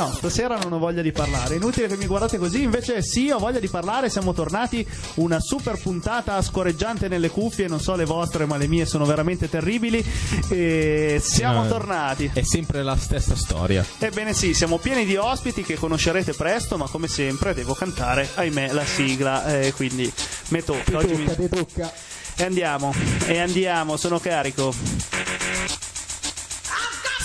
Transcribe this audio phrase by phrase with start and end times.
[0.00, 1.56] No, stasera non ho voglia di parlare.
[1.56, 2.62] Inutile che mi guardate così.
[2.62, 4.08] Invece, sì, ho voglia di parlare.
[4.08, 4.86] Siamo tornati.
[5.16, 7.66] Una super puntata scorreggiante nelle cuffie.
[7.68, 10.02] Non so le vostre, ma le mie sono veramente terribili.
[10.48, 12.30] E siamo No, tornati.
[12.32, 13.84] È sempre la stessa storia.
[13.98, 18.72] Ebbene sì, siamo pieni di ospiti che conoscerete presto, ma come sempre devo cantare, ahimè,
[18.72, 19.44] la sigla.
[19.60, 20.10] eh, quindi
[20.48, 20.96] mi tocca.
[20.96, 21.92] Oggi mi- Tocca, te tocca.
[22.36, 22.94] E andiamo,
[23.26, 24.72] e andiamo, sono carico.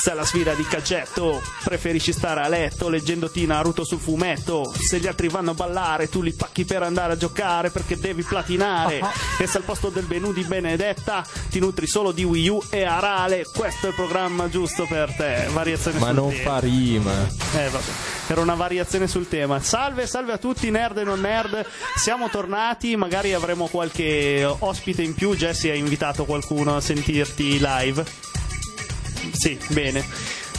[0.05, 4.71] Sta la sfida di calcetto, preferisci stare a letto leggendoti Naruto sul fumetto.
[4.77, 8.21] Se gli altri vanno a ballare, tu li pacchi per andare a giocare perché devi
[8.21, 9.01] platinare.
[9.39, 12.83] E se al posto del menù di Benedetta ti nutri solo di Wii U e
[12.83, 15.47] Arale, questo è il programma giusto per te.
[15.51, 16.51] Variazione Ma sul non tema.
[16.51, 17.27] fa rima.
[17.55, 17.91] Eh, vabbè.
[18.27, 19.59] Era una variazione sul tema.
[19.59, 21.65] Salve, salve a tutti, nerd e non nerd.
[21.95, 25.33] Siamo tornati, magari avremo qualche ospite in più.
[25.35, 28.33] Jesse ha invitato qualcuno a sentirti live.
[29.35, 30.03] Sì, bene.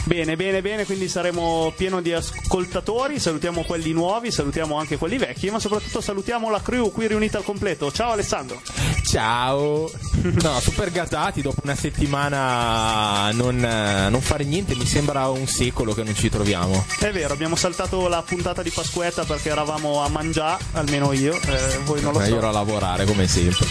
[0.07, 5.49] Bene, bene, bene, quindi saremo pieno di ascoltatori, salutiamo quelli nuovi, salutiamo anche quelli vecchi,
[5.49, 7.91] ma soprattutto salutiamo la crew qui riunita al completo.
[7.91, 8.61] Ciao Alessandro.
[9.05, 9.91] Ciao.
[10.41, 15.93] No, super gasati dopo una settimana non, eh, non fare niente, mi sembra un secolo
[15.93, 16.85] che non ci troviamo.
[16.99, 21.79] È vero, abbiamo saltato la puntata di Pasquetta perché eravamo a mangiare, almeno io, eh,
[21.83, 22.29] voi non lo so.
[22.29, 23.65] Io ero a lavorare come sempre.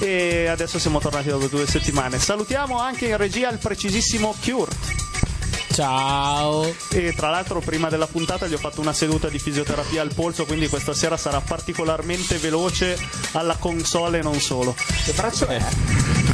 [0.00, 2.18] e adesso siamo tornati dopo due settimane.
[2.18, 5.12] Salutiamo anche in regia il precisissimo Curt.
[5.72, 6.74] Ciao.
[6.90, 10.44] E tra l'altro prima della puntata gli ho fatto una seduta di fisioterapia al polso,
[10.44, 12.98] quindi questa sera sarà particolarmente veloce
[13.32, 14.74] alla console e non solo.
[15.04, 15.60] Che braccio è?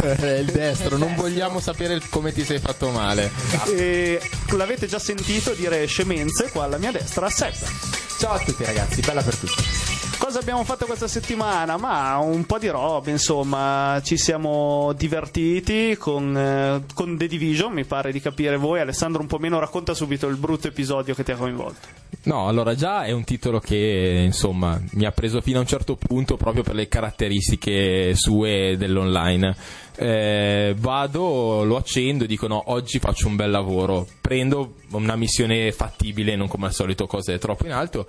[0.02, 3.30] Eh, il destro, non vogliamo sapere come ti sei fatto male.
[3.66, 7.54] E l'avete già sentito dire scemenze qua alla mia destra, Seb.
[8.18, 9.97] Ciao a tutti ragazzi, bella per tutti.
[10.18, 11.76] Cosa abbiamo fatto questa settimana?
[11.76, 17.84] Ma un po' di roba, insomma, ci siamo divertiti con, eh, con The Division, mi
[17.84, 18.80] pare di capire voi.
[18.80, 21.86] Alessandro un po' meno racconta subito il brutto episodio che ti ha coinvolto.
[22.24, 25.96] No, allora già è un titolo che insomma mi ha preso fino a un certo
[25.96, 29.56] punto proprio per le caratteristiche sue dell'online.
[29.96, 34.06] Eh, vado, lo accendo e dico no, oggi faccio un bel lavoro.
[34.20, 38.06] Prendo una missione fattibile, non come al solito cose troppo in alto.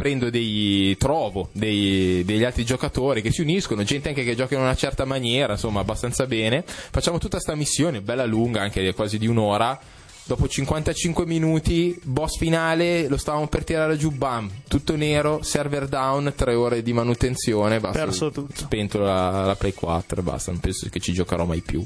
[0.00, 4.62] Prendo dei, trovo dei- degli altri giocatori che si uniscono, gente anche che gioca in
[4.62, 6.64] una certa maniera, insomma, abbastanza bene.
[6.64, 9.78] Facciamo tutta sta missione, bella lunga, anche quasi di un'ora.
[10.24, 16.32] Dopo 55 minuti, boss finale, lo stavamo per tirare giù, bam, tutto nero, server down,
[16.34, 17.98] 3 ore di manutenzione, basta.
[18.04, 18.54] Perso tutto.
[18.54, 21.84] Spento la, la Play 4, basta, non penso che ci giocherò mai più.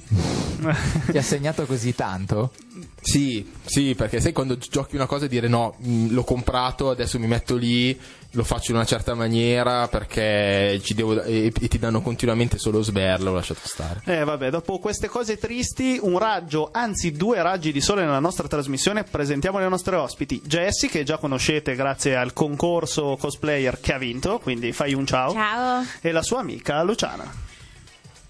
[1.11, 2.53] Ti ha segnato così tanto?
[3.01, 7.19] Sì, sì, perché sai quando giochi una cosa e dire no, mh, l'ho comprato, adesso
[7.19, 7.99] mi metto lì,
[8.33, 12.83] lo faccio in una certa maniera perché ci devo, e, e ti danno continuamente solo
[12.83, 14.01] sberla, ho lasciato stare.
[14.07, 18.49] Eh vabbè, dopo queste cose tristi, un raggio, anzi due raggi di sole nella nostra
[18.49, 20.43] trasmissione, presentiamo le nostre ospiti.
[20.45, 25.33] Jessie, che già conoscete grazie al concorso cosplayer che ha vinto, quindi fai un ciao.
[25.33, 25.85] Ciao.
[26.01, 27.33] E la sua amica Luciana.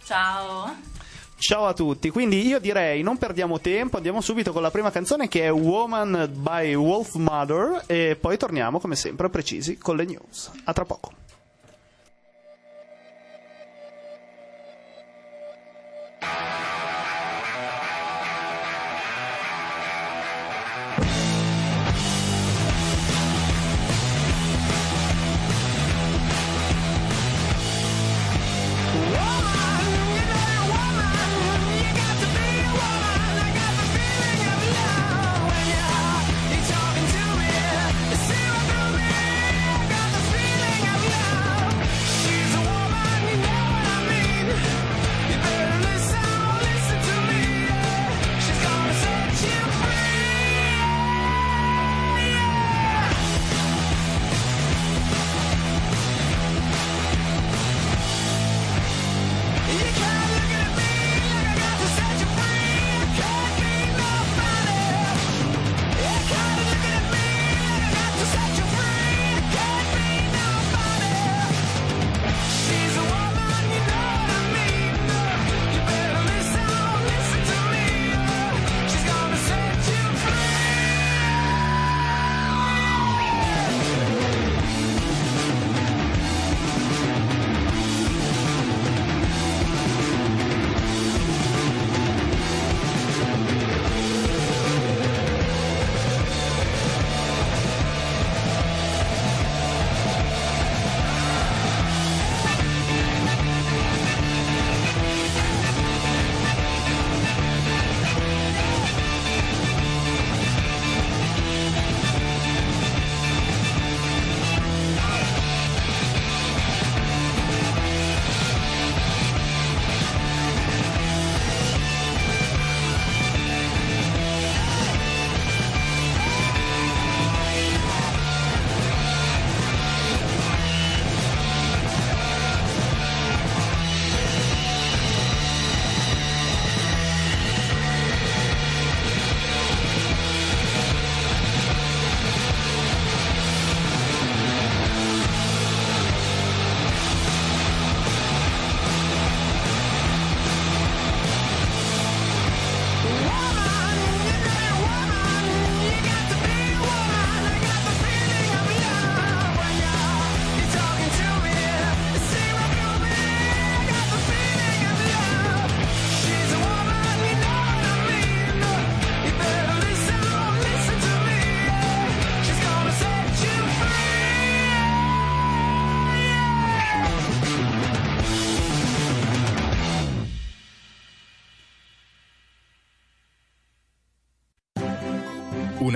[0.05, 0.94] Ciao.
[1.37, 5.29] Ciao a tutti, quindi io direi non perdiamo tempo, andiamo subito con la prima canzone
[5.29, 10.51] che è Woman by Wolf Mother e poi torniamo come sempre precisi con le news.
[10.65, 11.24] A tra poco.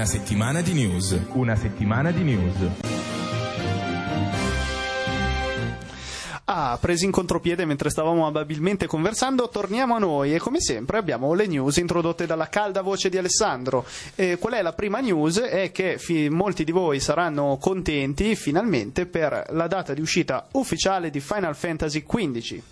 [0.08, 1.20] Settimana di news.
[1.34, 2.54] Una settimana di news.
[6.46, 11.34] Ah, presi in contropiede mentre stavamo amabilmente conversando, torniamo a noi e come sempre abbiamo
[11.34, 13.84] le news introdotte dalla calda voce di Alessandro.
[14.14, 15.40] E qual è la prima news?
[15.40, 21.10] È che fi- molti di voi saranno contenti finalmente per la data di uscita ufficiale
[21.10, 22.62] di Final Fantasy XV.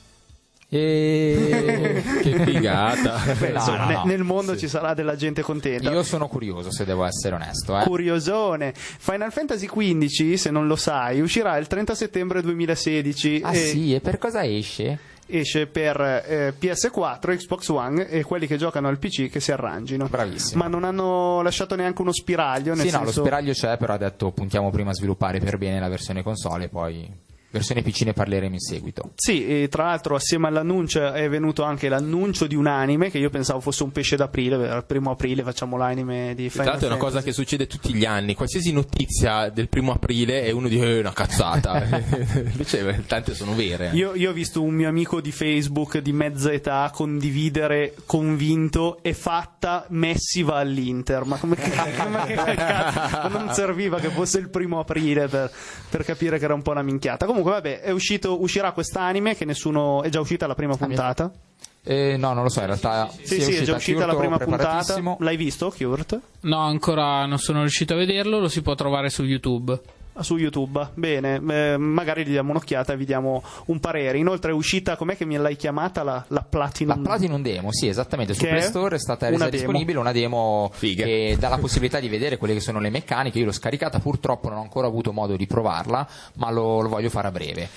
[0.68, 2.02] E...
[2.22, 3.20] Che figata.
[3.38, 4.02] Beh, No, no, no.
[4.04, 5.90] nel mondo ci sarà della gente contenta.
[5.90, 7.78] Io sono curioso, se devo essere onesto.
[7.78, 7.84] Eh.
[7.84, 8.72] Curiosone.
[8.74, 13.94] Final Fantasy XV, se non lo sai, uscirà il 30 settembre 2016 ah e sì,
[13.94, 14.98] e per cosa esce?
[15.28, 20.06] esce per eh, PS4, Xbox One e quelli che giocano al PC che si arrangino.
[20.06, 20.62] Bravissimo.
[20.62, 23.94] Ma non hanno lasciato neanche uno spiraglio, nel Sì, no, lo senso spiraglio c'è, però
[23.94, 27.10] ha detto puntiamo prima a sviluppare per bene la versione console e poi
[27.56, 29.10] versione PC ne parleremo in seguito.
[29.14, 33.30] Sì, e tra l'altro assieme all'annuncio è venuto anche l'annuncio di un anime che io
[33.30, 36.90] pensavo fosse un pesce d'aprile, al primo aprile facciamo l'anime di Tra Final l'altro è
[36.92, 40.84] una cosa che succede tutti gli anni, qualsiasi notizia del primo aprile e uno dice
[40.84, 41.84] "Eh, è una cazzata,
[42.36, 43.90] invece eh, tante sono vere.
[43.92, 49.12] Io, io ho visto un mio amico di Facebook di mezza età condividere convinto e
[49.12, 51.24] fatta Messi va all'Inter.
[51.24, 52.08] Ma come cazzo?
[52.08, 53.28] Ma che cazzo?
[53.28, 55.50] Non serviva che fosse il primo aprile per,
[55.88, 57.26] per capire che era un po' una minchiata.
[57.26, 60.02] Comunque, vabbè, è uscito, uscirà quest'anime che nessuno.
[60.02, 61.30] È già uscita la prima puntata.
[61.88, 64.18] Eh, no, non lo so, in realtà Sì, sì, sì, è già uscita la Kyoto,
[64.18, 65.16] prima puntata.
[65.20, 66.20] L'hai visto, Kurt?
[66.40, 69.78] No, ancora non sono riuscito a vederlo, lo si può trovare su YouTube.
[70.20, 74.18] Su YouTube, bene, eh, magari gli diamo un'occhiata e vi diamo un parere.
[74.18, 76.96] Inoltre è uscita, com'è che me l'hai chiamata la, la Platinum?
[76.96, 78.34] La Platinum Demo, sì, esattamente.
[78.34, 81.04] Su Play Store è stata resa disponibile una demo Figa.
[81.04, 83.38] che dà la possibilità di vedere quelle che sono le meccaniche.
[83.38, 87.10] Io l'ho scaricata, purtroppo non ho ancora avuto modo di provarla, ma lo, lo voglio
[87.10, 87.68] fare a breve.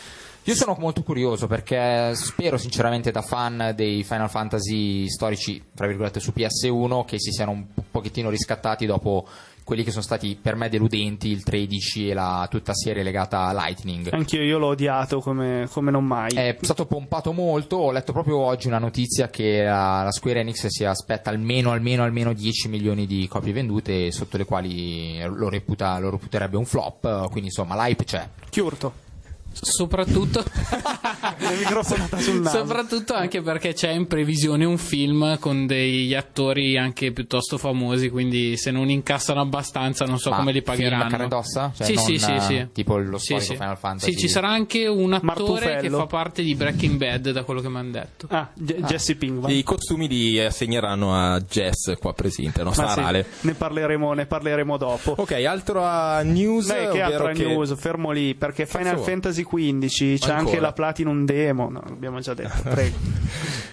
[0.43, 6.19] Io sono molto curioso perché spero sinceramente da fan dei Final Fantasy storici, tra virgolette,
[6.19, 9.27] su PS1 che si siano un pochettino riscattati dopo
[9.69, 13.53] quelli che sono stati per me deludenti, il 13 e la tutta serie legata a
[13.53, 14.11] Lightning.
[14.11, 16.31] Anch'io io l'ho odiato come, come non mai.
[16.33, 17.75] È stato pompato molto.
[17.75, 22.01] Ho letto proprio oggi una notizia che la, la Square Enix si aspetta almeno, almeno,
[22.01, 27.29] almeno 10 milioni di copie vendute, sotto le quali lo, reputa, lo reputerebbe un flop.
[27.29, 28.27] Quindi insomma, l'hype c'è.
[28.49, 29.07] Chiurto.
[29.61, 30.41] Soprattutto,
[32.49, 38.57] soprattutto anche perché c'è in previsione un film con degli attori anche piuttosto famosi, quindi
[38.57, 41.09] se non incassano abbastanza non so Ma come li film pagheranno.
[41.09, 41.71] carne ed ossa?
[41.75, 42.67] Cioè sì, non, sì, sì, eh, sì.
[42.73, 43.55] tipo lo Sì, storico sì.
[43.57, 44.11] Final Fantasy.
[44.13, 45.79] Sì, ci sarà anche un attore Martufello.
[45.81, 48.27] che fa parte di Breaking Bad, da quello che mi hanno detto.
[48.29, 49.51] Ah, Ge- Jesse Pinkman.
[49.51, 52.71] I costumi li assegneranno a Jess qua presente, no?
[52.77, 55.15] Ma sì, ne, parleremo, ne parleremo dopo.
[55.17, 56.67] Ok, altra news.
[56.67, 57.75] Beh, che altra che- news?
[57.77, 58.99] Fermo lì, perché Final?
[58.99, 60.35] Fantasy XV c'è Ancora?
[60.37, 61.69] anche la Platinum Demo.
[61.69, 62.95] No, l'abbiamo già detto, prego.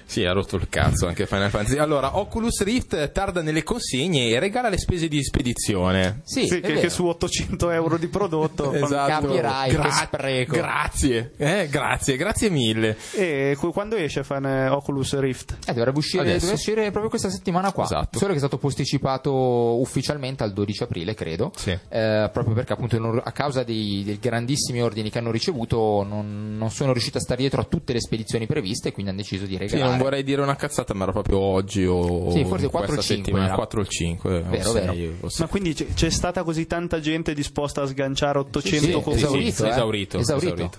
[0.08, 1.78] Sì, ha rotto il cazzo anche Final Fantasy.
[1.78, 6.20] Allora, Oculus Rift tarda nelle consegne e regala le spese di spedizione.
[6.24, 8.72] Sì, Sì, che, che su 800 euro di prodotto.
[8.86, 9.26] Esatto.
[9.26, 10.54] Capirai, che spreco.
[10.54, 12.96] Grazie, eh, grazie, grazie mille.
[13.14, 15.56] E qu- quando esce fan, eh, Oculus Rift?
[15.66, 17.84] Eh, dovrebbe uscire, uscire proprio questa settimana qua.
[17.84, 18.18] Esatto.
[18.18, 19.32] Solo che è stato posticipato
[19.80, 21.50] ufficialmente al 12 aprile, credo.
[21.56, 21.70] Sì.
[21.70, 26.70] Eh, proprio perché appunto a causa dei, dei grandissimi ordini che hanno ricevuto non, non
[26.70, 29.58] sono riusciti a stare dietro a tutte le spedizioni previste, quindi hanno deciso di Sì,
[29.58, 29.88] regalare.
[29.90, 33.02] non vorrei dire una cazzata, ma era proprio oggi o Sì, forse 4 o questa
[33.02, 33.54] 5 settimana, era.
[33.54, 34.92] 4 o 5, Vero, o vero.
[34.92, 38.92] 6, o Ma quindi c'è, c'è stata così tanta gente disposta a sganciare 800 Sì,
[38.92, 39.16] sì, così?
[39.18, 39.68] esaurito, eh.
[39.70, 40.54] esaurito, Esaurito.
[40.54, 40.78] esaurito.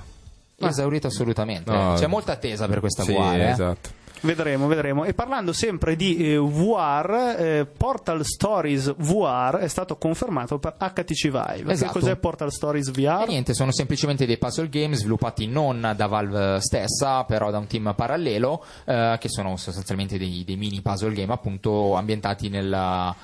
[0.59, 1.71] Esaurito assolutamente.
[1.71, 1.93] No.
[1.97, 3.59] C'è molta attesa per questa Sì, VR.
[3.59, 3.77] eh.
[4.21, 5.03] Vedremo, vedremo.
[5.05, 11.29] E parlando sempre di eh, VR, eh, Portal Stories VR è stato confermato per HTC
[11.29, 11.71] Vive.
[11.71, 11.93] Esatto.
[11.93, 13.23] Che cos'è Portal Stories VR?
[13.23, 17.67] E niente, sono semplicemente dei puzzle game sviluppati non da Valve stessa, però da un
[17.67, 23.15] team parallelo, eh, che sono sostanzialmente dei, dei mini puzzle game appunto ambientati nella,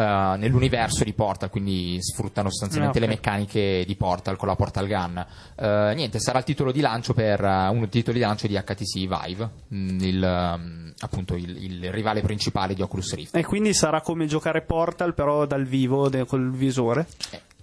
[0.00, 3.08] eh, nell'universo di Portal, quindi sfruttano sostanzialmente Ah, ok.
[3.08, 5.26] le meccaniche di Portal con la Portal Gun.
[5.56, 8.54] Eh, niente, sarà il titolo di lancio per eh, uno dei titoli di lancio di
[8.54, 13.36] HTC Vive, mm, il, ehm, appunto il, il rivale principale di Oculus Rift.
[13.36, 17.06] E quindi sarà come giocare Portal, però dal vivo, de- col visore.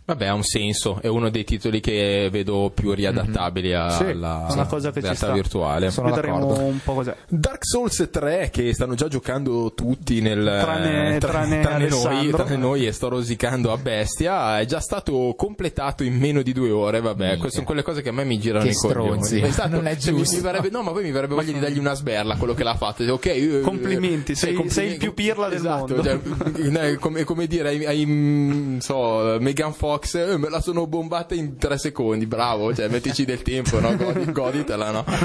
[0.07, 4.65] Vabbè, ha un senso, è uno dei titoli che vedo più riadattabili Sì, alla una
[4.65, 5.33] cosa che ci realtà sta.
[5.33, 5.91] virtuale.
[5.91, 6.63] Sono Vedremo d'accordo.
[6.63, 7.13] un po' cos'è.
[7.27, 12.37] Dark Souls 3 che stanno già giocando tutti nel Tranne- eh, tra- tranne noi, Alessandro.
[12.37, 16.71] tranne noi e sto rosicando a bestia è già stato completato in meno di due
[16.71, 17.37] ore vabbè Minchia.
[17.39, 19.41] queste sono quelle cose che a me mi girano Che i coglioni.
[19.41, 20.35] Esatto, Non è cioè, mi- giusto.
[20.37, 22.75] mi verrebbe- no ma poi mi verrebbe voglia di dargli una sberla quello che l'ha
[22.77, 24.69] fatto ok io- Complimenti, sei- complimenti.
[24.73, 26.01] sei il più pirla del Esatto, mondo.
[26.01, 31.35] cioè, come, come dire ai, ai, mm, so, Megan Fox eh, me la sono bombata
[31.35, 33.95] in tre secondi bravo cioè mettici del tempo no?
[33.95, 35.05] Godi, goditela no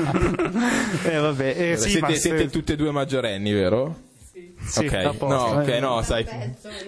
[1.05, 4.11] Eh, vabbè, eh, sì, siete, ma se- siete tutte e due maggiorenni vero?
[4.65, 5.81] Sì, ok, a posto, no, ok, eh.
[5.81, 6.27] no, sai.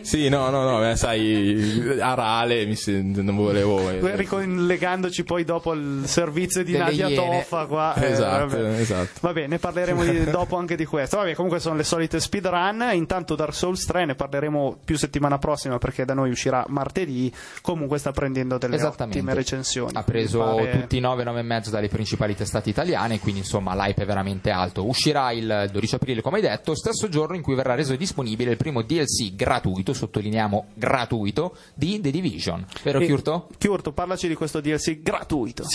[0.02, 3.90] Sì, no, no, no, eh, sai, Arale, mi se- non volevo.
[3.90, 7.38] eh, Ricollegandoci poi dopo al servizio di Delle Nadia Iene.
[7.40, 7.94] Toffa qua.
[7.94, 8.78] eh, Esatto, vabbè.
[8.80, 9.08] esatto.
[9.20, 11.16] Vabbè, ne parleremo di- dopo anche di questo.
[11.16, 12.90] Vabbè, comunque sono le solite speedrun.
[12.92, 17.32] Intanto Dark Souls 3 ne parleremo più settimana prossima perché da noi uscirà martedì.
[17.62, 19.92] Comunque sta prendendo delle ottime recensioni.
[19.94, 23.74] Ha preso pare- tutti i 9, 9 e mezzo dalle principali testate italiane, quindi insomma
[23.74, 24.86] l'hype è veramente alto.
[24.86, 28.56] Uscirà il 12 aprile, come hai detto, stesso giorno in cui verrà reso disponibile il
[28.58, 32.66] primo DLC gratuito, sottolineiamo gratuito, di The Division.
[32.82, 33.48] Vero E- Chiurto?
[33.56, 35.64] Chiurto, parlaci di questo DLC gratuito.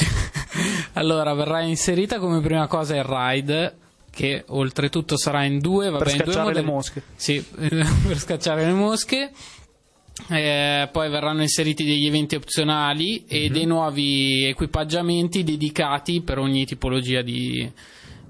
[0.93, 3.75] Allora, verrà inserita come prima cosa il ride,
[4.11, 7.03] che oltretutto sarà in due, vabbè, Per in due scacciare le modali- mosche.
[7.15, 7.43] Sì,
[8.07, 9.31] per scacciare le mosche.
[10.27, 13.53] Eh, poi verranno inseriti degli eventi opzionali e Mhm.
[13.53, 17.71] dei nuovi equipaggiamenti dedicati per ogni tipologia di,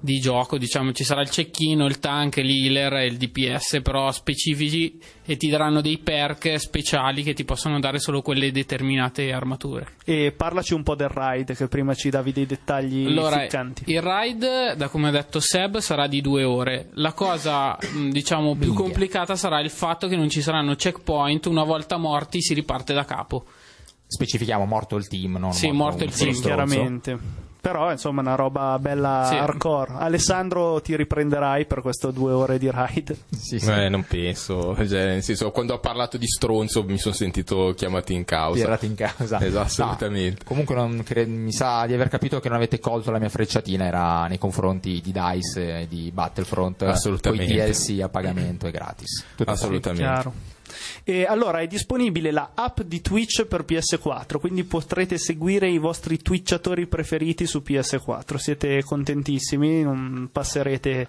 [0.00, 0.58] di gioco.
[0.58, 5.48] Diciamo ci sarà il cecchino, il tank, l'healer e il DPS, però specifici e ti
[5.48, 9.86] daranno dei perk speciali che ti possono dare solo quelle determinate armature.
[10.04, 13.84] E parlaci un po' del ride, che prima ci davi dei dettagli Allora, ficcanti.
[13.86, 16.88] il ride, da come ha detto Seb, sarà di due ore.
[16.94, 18.84] La cosa, mh, diciamo, più Minchia.
[18.84, 21.46] complicata sarà il fatto che non ci saranno checkpoint.
[21.46, 23.44] Una volta morti si riparte da capo.
[24.06, 26.42] Specifichiamo morto il team, non Sì, morto il un team, stronzo.
[26.42, 27.18] chiaramente.
[27.60, 29.34] Però insomma una roba bella Sì.
[29.36, 29.92] hardcore.
[29.98, 33.16] Alessandro ti riprenderai per questo due ore di ride.
[33.36, 33.70] Sì, sì.
[33.70, 38.12] Eh, non penso, cioè, nel senso, quando ho parlato di stronzo mi sono sentito chiamato
[38.12, 38.62] in causa.
[38.64, 39.38] Tirati in casa.
[39.50, 40.38] Esatto, assolutamente.
[40.40, 43.28] No, comunque non cre- mi sa di aver capito che non avete colto la mia
[43.28, 46.82] frecciatina, era nei confronti di DICE e di Battlefront.
[46.82, 47.46] Assolutamente.
[47.46, 49.24] Con i DLC a pagamento e gratis.
[49.36, 50.02] Tutto Assolutamente.
[50.04, 50.32] Chiaro.
[51.04, 56.18] E allora è disponibile la app di Twitch per PS4, quindi potrete seguire i vostri
[56.18, 58.36] twitchatori preferiti su PS4.
[58.36, 61.08] Siete contentissimi, non passerete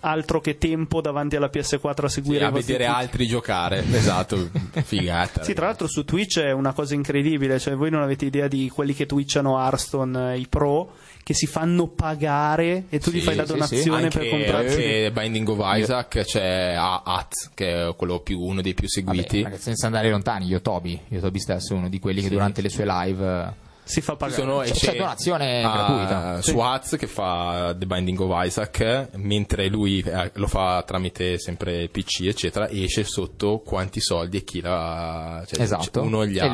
[0.00, 3.02] altro che tempo davanti alla PS4 a Sì, seguire a i vostri vedere Twitch.
[3.04, 4.50] altri giocare, esatto,
[4.84, 5.42] figata.
[5.42, 8.68] Sì, tra l'altro su Twitch è una cosa incredibile, cioè voi non avete idea di
[8.68, 10.94] quelli che twitchano Hearthstone, eh, i pro,
[11.28, 13.54] che si fanno pagare e tu gli Sì, fai la sì, sì.
[13.58, 14.74] donazione Anche, per comprarsi.
[14.76, 19.42] anche Binding of Isaac c'è A- At, che è quello più, uno dei più seguiti.
[19.42, 22.86] Vabbè, senza andare lontani, Yotobi, Yotobi stesso è uno di quelli che durante le sue
[22.86, 24.40] live eh, Si fa pagare.
[24.40, 26.40] sono- C'è- c'è donazione a- gratuita.
[26.40, 31.88] Su Az che fa The Binding of Isaac, mentre lui eh, lo fa tramite sempre
[31.88, 35.44] PC, eccetera, esce sotto quanti soldi e chi l'ha.
[35.46, 36.00] Cioè, Esatto.
[36.00, 36.46] Uno gli ha,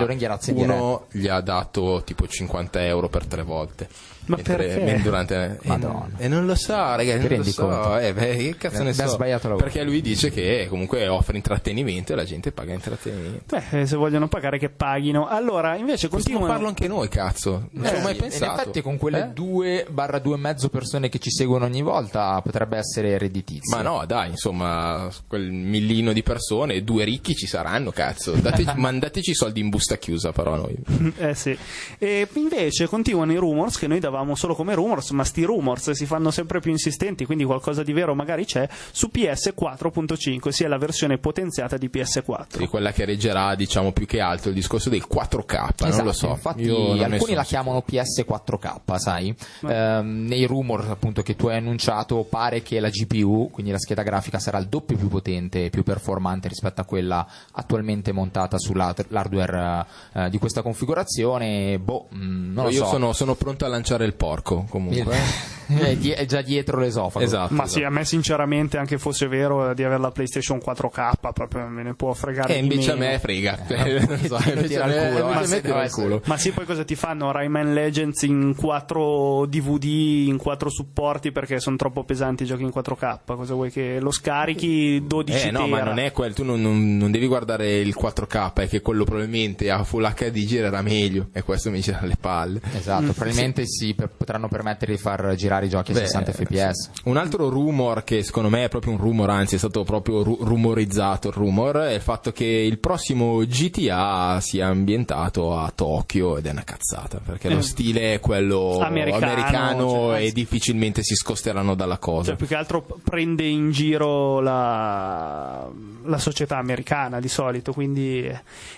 [0.49, 3.89] uno gli ha dato tipo 50 euro per tre volte.
[4.27, 5.01] Ma Mentre- perché?
[5.03, 6.09] durante- e, Madonna.
[6.17, 7.05] e non lo so, ragazzi.
[7.05, 7.67] Ti non lo rendi so.
[7.67, 7.99] conto?
[7.99, 9.07] Eh, beh, che cazzo ne so?
[9.07, 9.65] sbagliato lavoro.
[9.67, 13.57] Perché lui dice che comunque offre intrattenimento e la gente paga intrattenimento.
[13.57, 15.27] Beh, eh, se vogliono pagare che paghino.
[15.29, 16.53] Allora, invece Possiamo continuano.
[16.53, 17.69] farlo anche noi, cazzo.
[17.73, 18.45] Non ci ho Eh, mai sì, pensato.
[18.55, 19.29] In effetti, con quelle Eh?
[19.35, 23.77] 2 barra 2 e mezzo persone che ci seguono ogni volta, potrebbe essere redditizio.
[23.77, 28.33] Ma no, dai, insomma, quel millino di persone, due ricchi ci saranno, cazzo.
[28.33, 30.75] Date- mandateci i soldi in busta chiusa, però noi.
[31.19, 31.57] Eh sì.
[31.99, 36.07] E invece continuano i rumors che noi davamo solo come rumors, ma sti rumors si
[36.07, 41.19] fanno sempre più insistenti, quindi qualcosa di vero magari c'è su PS4.5, sia la versione
[41.19, 42.59] potenziata di PS4.
[42.59, 46.13] Sì, quella che reggerà, diciamo, più che altro il discorso del 4K, non Esatto, lo
[46.13, 46.29] so.
[46.29, 49.35] infatti Io non alcuni la chiamano PS 4K, sai?
[49.67, 54.03] Ehm, nei rumor appunto che tu hai annunciato pare che la GPU, quindi la scheda
[54.03, 59.87] grafica sarà il doppio più potente e più performante rispetto a quella attualmente montata sull'hardware
[60.15, 61.79] eh, di questa configurazione.
[61.79, 62.91] Boh, mm, non lo Io so.
[62.91, 65.17] sono, sono pronto a lanciare il porco, comunque.
[65.67, 67.25] è, die- è già dietro l'esofago.
[67.25, 67.55] esatto.
[67.55, 67.79] Ma esatto.
[67.79, 71.83] sì, a me sinceramente, anche fosse vero eh, di avere la PlayStation 4K, proprio me
[71.83, 73.13] ne può fregare E di invece a meno.
[73.13, 73.59] me frega.
[73.67, 75.87] Cioè, non so, tira a me- il culo, invece a eh, me se tira deve
[75.87, 76.23] il culo.
[76.27, 77.33] Ma sì, poi cosa ti fanno?
[77.33, 79.85] Rayman Legends in 4 DVD,
[80.29, 83.19] in 4 supporti perché sono troppo pesanti i giochi in 4K.
[83.25, 85.89] Cosa vuoi che lo scarichi 12 Eh no, ma tera?
[85.91, 89.71] non è quello, tu non, non- non devi guardare il 4K, è che quello probabilmente
[89.71, 92.61] a Full HD girerà meglio e questo mi gira le palle.
[92.75, 96.91] Esatto, probabilmente si per- potranno permettere di far girare i giochi a Beh, 60 fps.
[97.05, 100.39] Un altro rumor che secondo me è proprio un rumor, anzi è stato proprio ru-
[100.43, 106.47] rumorizzato il rumor, è il fatto che il prossimo GTA sia ambientato a Tokyo ed
[106.47, 107.63] è una cazzata, perché lo Eh.
[107.63, 112.29] stile è quello Americano, americano cioè, e difficilmente si scosteranno dalla cosa.
[112.29, 115.69] Cioè, più che altro prende in giro la,
[116.05, 118.23] la società americana di solito, quindi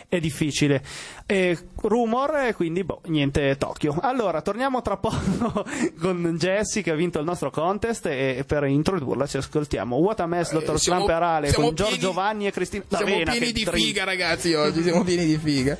[0.09, 0.83] è- difficile.
[1.27, 3.99] E rumor, e quindi boh, niente Tokyo.
[4.01, 5.06] Allora, torniamo tra poco
[6.01, 10.27] con Jessie che ha vinto il nostro contest e per introdurla ci ascoltiamo What a
[10.27, 11.01] Mess, Dottor Eh, siamo-
[11.47, 13.87] e siamo con pieni- Giorgio Vanni e Cristina Siamo D'Avena, pieni che di drink.
[13.87, 15.79] figa ragazzi oggi, siamo pieni di figa.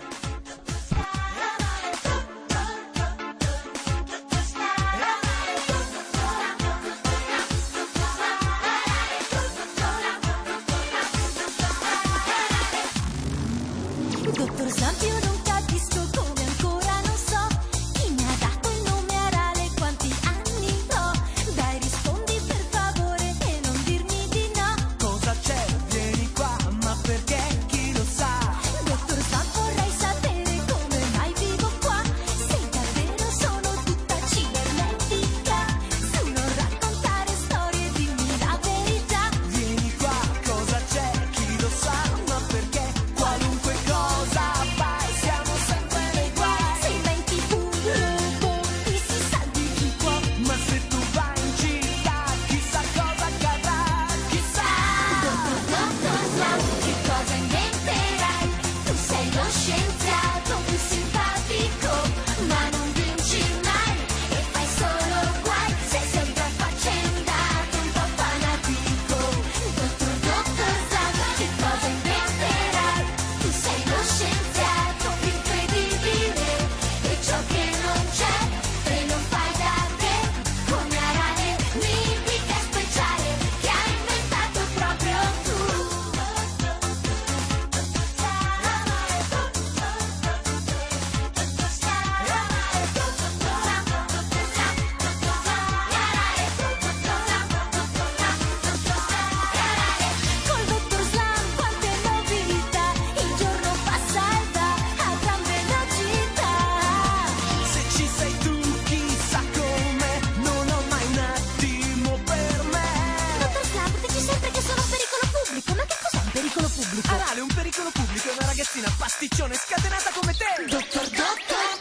[119.57, 120.65] Pasticcione scatenata come te.
[120.69, 121.79] Dottor, dottor,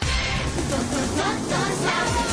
[0.68, 2.25] dottor, dottor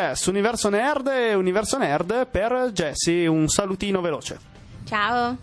[0.00, 4.38] Yes, universo nerd e universo nerd per Jesse, un salutino veloce.
[4.84, 5.36] Ciao.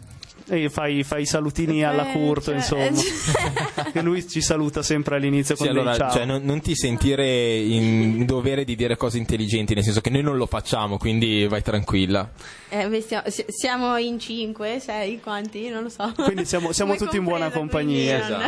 [0.50, 3.92] E fai, fai i salutini alla Eh, curto, cioè- insomma.
[3.92, 6.12] che lui ci saluta sempre all'inizio Sì, con dei allora, ciao.
[6.12, 10.22] cioè, non, non ti sentire in dovere di dire cose intelligenti, nel senso che noi
[10.22, 12.32] non lo facciamo, quindi vai tranquilla.
[12.70, 15.68] Eh, stiamo- si- siamo in 5, 6, quanti?
[15.68, 16.14] Non lo so.
[16.16, 18.28] Quindi siamo, siamo tutti in buona compagnia.
[18.30, 18.42] non-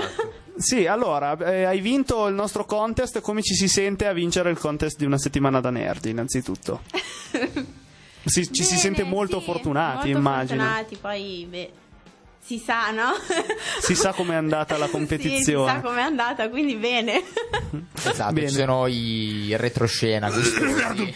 [0.55, 3.19] Sì, allora, eh, hai vinto il nostro contest.
[3.21, 6.81] Come ci si sente a vincere il contest di una settimana da nerd, innanzitutto?
[8.25, 10.61] Si- ci si Bene, sente molto sì, fortunati, molto immagino.
[10.61, 11.71] fortunati, poi, beh,
[12.49, 13.11] si sa, no?
[13.79, 15.71] Si sa com'è andata la Sì, si competizione.
[15.71, 17.21] sa com'è andata, quindi bene.
[18.01, 18.47] Esatto, Bene.
[18.49, 20.29] ci sono i retroscena.
[20.31, 21.13] gustosi.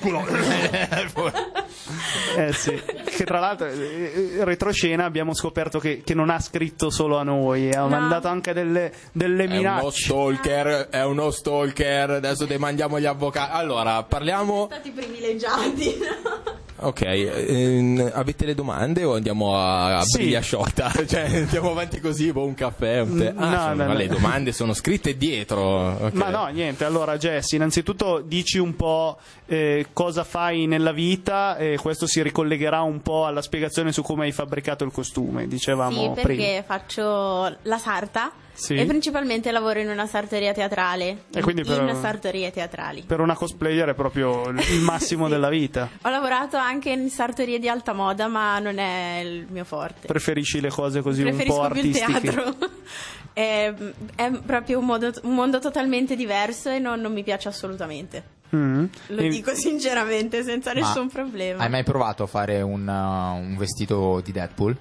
[2.38, 6.90] Eh sì, che tra l'altro eh, eh, retroscena abbiamo scoperto che, che non ha scritto
[6.90, 7.88] solo a noi, ha No.
[7.90, 10.04] mandato anche delle, delle È uno minacce.
[10.04, 13.52] stalker, è uno stalker, adesso demandiamo gli avvocati.
[13.54, 14.68] Allora, parliamo...
[14.72, 16.62] Stati privilegiati, no?
[16.84, 20.18] Ok, ehm, avete le domande o andiamo a, a Sì.
[20.18, 20.92] briglia sciolta?
[21.06, 23.32] Cioè, andiamo avanti così, boh, un caffè, un tè.
[23.34, 23.94] Mm, Ah, no, sono- no, ma no.
[23.94, 25.62] le domande sono scritte dietro.
[26.06, 26.14] ok.
[26.14, 26.84] Ma no, niente.
[26.86, 32.82] Allora, Jess, innanzitutto dici un po' eh, cosa fai nella vita e questo si ricollegherà
[32.82, 36.64] un po' alla spiegazione su come hai fabbricato il costume, Sì, dicevamo perché prima.
[36.64, 38.76] faccio la sarta Sì.
[38.76, 41.24] e principalmente lavoro in una sartoria teatrale.
[41.34, 43.04] E quindi per- In sartorie teatrali.
[43.06, 45.90] Per una cosplayer è proprio il massimo della vita.
[46.04, 50.08] Ho lavorato anche in sartorie di alta moda, ma non è il mio forte.
[50.08, 52.32] Preferisci le cose così un po' Preferisco più il artistiche.
[52.32, 52.56] teatro.
[53.34, 53.74] è,
[54.16, 58.42] è proprio un mondo, un mondo totalmente diverso e non, non mi piace assolutamente.
[58.56, 58.86] Mm.
[59.08, 61.64] Lo E- dico sinceramente, senza Ma nessun problema.
[61.64, 64.78] Hai mai provato a fare un, uh, un vestito di Deadpool?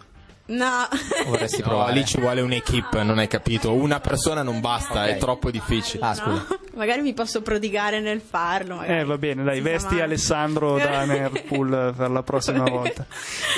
[0.52, 0.86] No.
[1.26, 1.92] Vorresti No, provare?
[1.94, 3.72] lì ci vuole un'equipe, non hai capito?
[3.72, 5.08] Una persona non basta, Ok.
[5.08, 6.04] è troppo difficile.
[6.04, 6.46] Ah, scusa.
[6.48, 8.76] No, magari mi posso prodigare nel farlo.
[8.76, 8.98] magari.
[9.00, 10.00] Eh, va bene, dai, Si vesti.
[10.00, 13.06] Alessandro da Nerdpool per la prossima volta.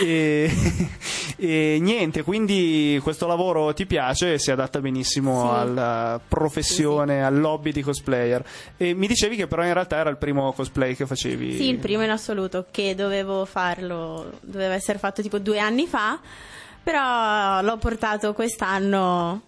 [0.05, 0.51] E,
[1.37, 5.57] e niente, quindi questo lavoro ti piace e si adatta benissimo Sì.
[5.57, 8.45] alla professione, al lobby di cosplayer.
[8.77, 11.57] E mi dicevi che però in realtà era il primo cosplay che facevi.
[11.57, 16.19] Sì, il primo in assoluto, che dovevo farlo, doveva essere fatto tipo due anni fa,
[16.85, 19.43] però l'ho portato quest'anno.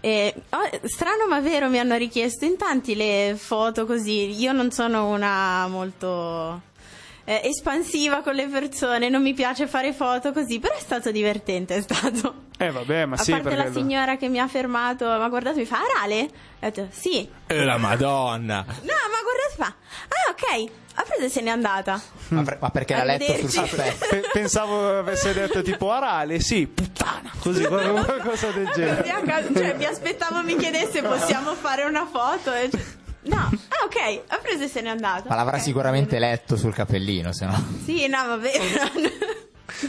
[0.00, 4.38] E, oh, strano ma vero, mi hanno richiesto in tanti le foto così.
[4.38, 6.60] Io non sono una molto
[7.24, 11.76] eh, espansiva con le persone, non mi piace fare foto così, però è stato divertente,
[11.76, 12.42] è stato.
[12.58, 15.28] Eh vabbè, ma A sì, parte perché la signora che mi ha fermato, mi ha
[15.28, 16.20] guardato e mi fa Arale?
[16.60, 17.28] E ho detto sì.
[17.46, 18.64] Eh, la madonna!
[18.66, 19.74] No, ma guarda e fa.
[20.08, 20.70] Ah, ok.
[20.96, 22.00] Ha preso e se n'è andata.
[22.28, 23.92] Ma, per- ma perché l'ha letto sul caffè?
[24.08, 29.02] Pe- pensavo avesse detto tipo Arale, sì, puttana, così qualcosa del genere.
[29.52, 32.52] cioè, mi aspettavo mi chiedesse possiamo fare una foto.
[32.52, 34.22] E cioè- no, ah, ok.
[34.28, 35.28] Ha preso e se n'è andata.
[35.28, 37.64] Ma l'avrà Ok, sicuramente letto sul cappellino, se no.
[37.84, 38.50] Sì, no, vabbè.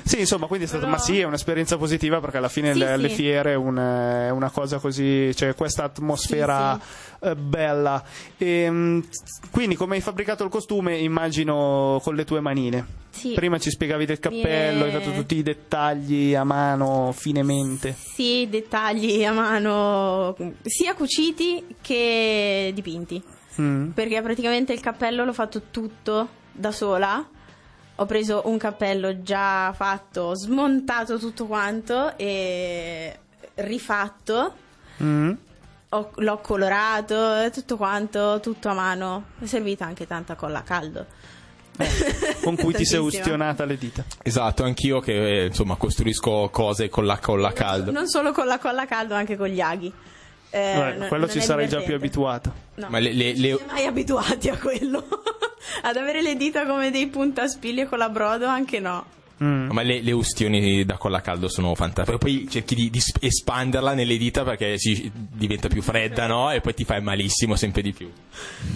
[0.04, 2.80] Sì, insomma, quindi è stato, Però- ma sì, è un'esperienza positiva perché alla fine Sì,
[2.80, 3.16] le, sì.
[3.16, 6.80] fiere è un- è una cosa così, c'è questa atmosfera
[7.20, 8.04] eh, bella.
[8.38, 9.02] E,
[9.52, 13.04] quindi, come hai fabbricato il costume, immagino con le tue manine.
[13.16, 13.32] Sì.
[13.34, 17.96] Prima ci spiegavi del cappello, hai fatto tutti i dettagli a mano finemente.
[17.98, 23.24] Sì, dettagli a mano, sia cuciti che dipinti.
[23.62, 23.92] Mm.
[23.92, 27.26] Perché praticamente il cappello l'ho fatto tutto da sola.
[27.98, 33.18] ho preso un cappello già fatto, smontato tutto quanto e
[33.56, 34.54] rifatto.
[35.02, 35.32] Mm.
[35.96, 39.24] Ho- l'ho colorato, e tutto quanto, tutto a mano.
[39.38, 41.06] Mi è servita anche tanta colla a caldo.
[42.42, 44.04] Con cui ti sei ustionata le dita.
[44.24, 47.92] Esatto, anch'io che eh, insomma costruisco cose con la colla calda.
[47.92, 49.92] Non solo con la colla a caldo, anche con gli aghi.
[50.52, 52.06] Eh, Vabbè, non- quello non ci sarei già più divertente.
[52.20, 52.54] abituato.
[52.76, 52.88] No.
[52.90, 55.06] Ma le- le- le- Non siamo mai abituati a quello.
[55.82, 59.06] Ad avere le dita come dei puntaspiglie con la brodo, anche no.
[59.44, 59.70] Mm.
[59.72, 62.18] Ma le, le ustioni da colla a caldo sono fantastiche.
[62.18, 66.52] Poi, poi cerchi di, di sp- espanderla nelle dita perché si diventa più fredda, no?
[66.52, 68.10] E poi ti fai malissimo sempre di più.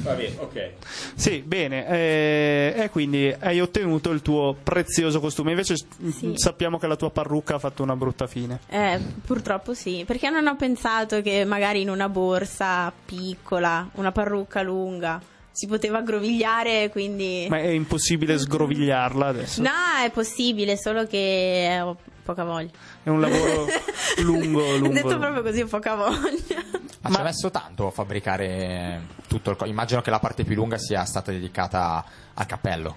[0.01, 0.71] Va bene, ok.
[1.15, 1.87] Sì, bene.
[1.87, 5.51] eh, e quindi hai ottenuto il tuo prezioso costume.
[5.51, 6.33] Invece Sì.
[6.35, 8.59] sappiamo che la tua parrucca ha fatto una brutta fine.
[8.67, 14.61] Eh, purtroppo sì, perché non ho pensato che magari in una borsa piccola, una parrucca
[14.61, 15.21] lunga,
[15.59, 17.45] si poteva aggrovigliare, quindi...
[17.49, 19.61] Ma è impossibile sgrovigliarla adesso.
[19.61, 19.69] No,
[20.01, 22.69] è possibile, solo che ho poca voglia.
[23.03, 23.65] È un lavoro
[24.23, 24.93] lungo, lungo.
[24.93, 25.19] Detto lungo.
[25.19, 26.63] proprio così, ho poca voglia.
[27.01, 30.55] Ma, ci ha messo tanto a fabbricare tutto il co- Immagino che la parte più
[30.55, 32.95] lunga sia stata dedicata al cappello.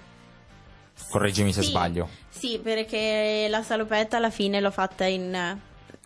[1.09, 2.07] Correggimi se Sì, sbaglio.
[2.29, 5.59] Sì, perché la salopetta alla fine l'ho fatta in eh,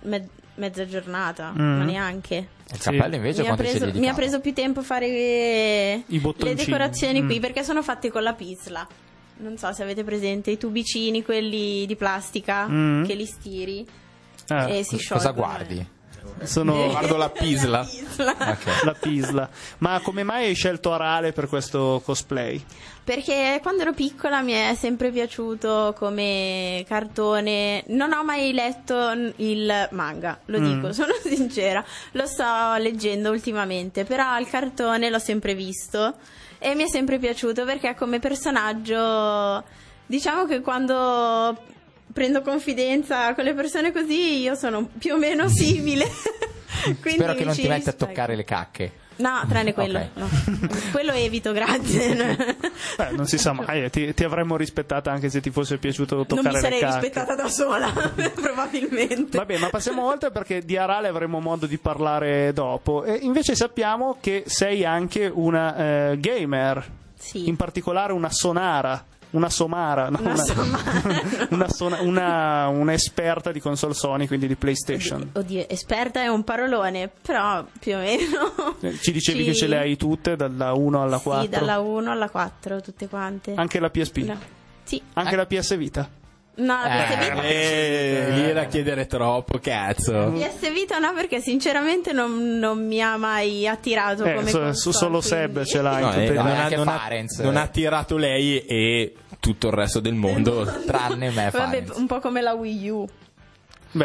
[0.05, 1.77] me- mezza giornata, Mm.
[1.77, 2.47] ma neanche.
[2.71, 6.55] Il cappello invece Mi ha, preso, mi ha preso più tempo fare I bottoncini.
[6.57, 7.41] le decorazioni qui Mm.
[7.41, 8.85] perché sono fatte con la pisla.
[9.39, 13.05] Non so se avete presente i tubicini, quelli di plastica Mm.
[13.05, 13.85] che li stiri
[14.49, 15.19] Eh, e si sciolgono.
[15.19, 15.87] Cosa guardi?
[16.43, 17.83] Sono Guardo la pisla.
[17.85, 18.35] Pisla.
[18.49, 18.83] Ok.
[18.83, 19.49] la pisla.
[19.79, 22.63] Ma come mai hai scelto Arale per questo cosplay?
[23.03, 27.83] Perché quando ero piccola mi è sempre piaciuto come cartone.
[27.87, 30.63] Non ho mai letto il manga, lo Mm.
[30.75, 31.83] dico, sono sincera.
[32.11, 32.43] Lo sto
[32.77, 36.15] leggendo ultimamente, però il cartone l'ho sempre visto
[36.59, 39.63] e mi è sempre piaciuto perché come personaggio,
[40.05, 41.55] diciamo che quando
[42.17, 46.05] prendo confidenza con le persone così io sono più o meno simile.
[46.99, 48.91] Quindi Spero che non ti metti a toccare le cacche.
[49.17, 49.99] No, tranne quello.
[49.99, 50.07] Ok.
[50.13, 50.27] no.
[50.91, 52.15] Quello evito, grazie.
[52.97, 56.25] Beh, non si sa mai, eh, ti, ti avremmo rispettata anche se ti fosse piaciuto
[56.25, 56.99] toccare non mi sarei le cacche.
[56.99, 57.91] rispettata da sola,
[58.33, 59.37] probabilmente.
[59.37, 63.03] Vabbè, ma passiamo oltre perché di Arale avremo modo di parlare dopo.
[63.03, 66.85] E invece sappiamo che sei anche una eh, gamer,
[67.17, 67.47] Sì.
[67.47, 69.03] in particolare una sonara.
[69.31, 70.19] Una somara, no?
[70.21, 71.47] Una somara.
[71.51, 75.31] una sona- una- un'esperta di console Sony, quindi di PlayStation.
[75.33, 78.75] Oddio, esperta è un parolone, però più o meno.
[78.79, 81.43] Eh, Ci dicevi Ci- che ce le hai tutte, dalla 1 alla 4.
[81.43, 83.53] Sì, dalla 1 alla 4, tutte quante.
[83.55, 84.37] Anche la PSP, No.
[84.83, 85.01] Sì.
[85.13, 86.09] anche la PS Vita.
[86.57, 87.41] No, la PS Vita.
[87.43, 90.31] Eh, lì era chiedere troppo, cazzo.
[90.33, 94.95] PS Vita no, perché sinceramente non, non mi ha mai attirato Eh, come so- console,
[94.95, 97.09] solo quindi- Seb ce l'ha in No, tutte eh, non, ha, non ha-
[97.43, 100.65] non ha attirato lei e tutto il resto del mondo.
[100.85, 103.07] Tranne me, Vabbè, un po' come la Wii U.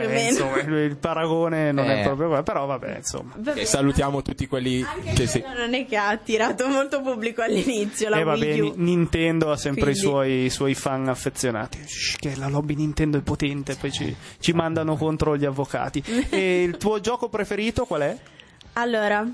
[0.01, 2.03] Beh, insomma, il paragone non è Eh.
[2.05, 3.33] proprio quello, però vabbè, insomma.
[3.37, 5.45] Vabbè, E salutiamo tutti quelli Anche che si...
[5.57, 8.73] non è che ha attirato molto pubblico all'inizio la E vabbè, Wii U.
[8.77, 11.79] Ni- Nintendo ha sempre i Quindi- suoi, i suoi fan affezionati.
[11.87, 16.03] Shh, che la lobby Nintendo è potente, poi ci, ci mandano contro gli avvocati.
[16.31, 18.17] e il tuo gioco preferito qual è?
[18.75, 19.27] Allora,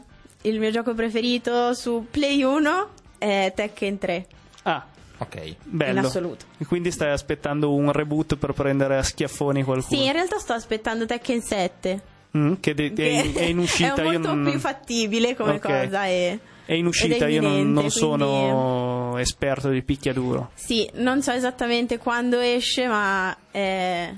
[0.43, 4.27] il mio gioco preferito su Play 1 è Tekken 3,
[4.63, 4.85] Ah,
[5.19, 5.57] Ok.
[5.65, 5.99] bello.
[6.01, 6.45] in assoluto.
[6.59, 10.01] E quindi stai aspettando un reboot per prendere a schiaffoni qualcuno?
[10.01, 12.03] Sì, in realtà sto aspettando Tekken 7.
[12.37, 13.95] Mm, che de- è, in, è in uscita.
[13.95, 15.61] è io molto non, più fattibile come Ok.
[15.61, 16.39] cosa e...
[16.67, 20.51] è in uscita, io non, non sono esperto di picchiaduro.
[20.55, 24.13] Sì, non so esattamente quando esce, ma è...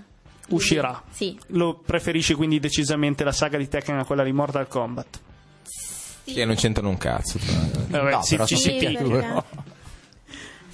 [0.49, 1.01] Uscirà.
[1.11, 1.39] Sì.
[1.49, 5.21] Lo preferisci quindi decisamente la saga di Tekken a quella di Mortal Kombat?
[6.25, 7.39] Che non c'entrano un cazzo.
[7.89, 9.45] Vabbè, No, sì, però ci si Sì, picchia.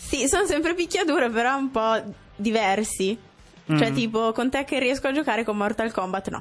[0.07, 2.03] Sì, sono sempre picchiaduro, però un po'
[2.37, 3.19] diversi.
[3.69, 3.95] Cioè, Mm.
[3.95, 6.41] tipo, con te che riesco a giocare con Mortal Kombat, no.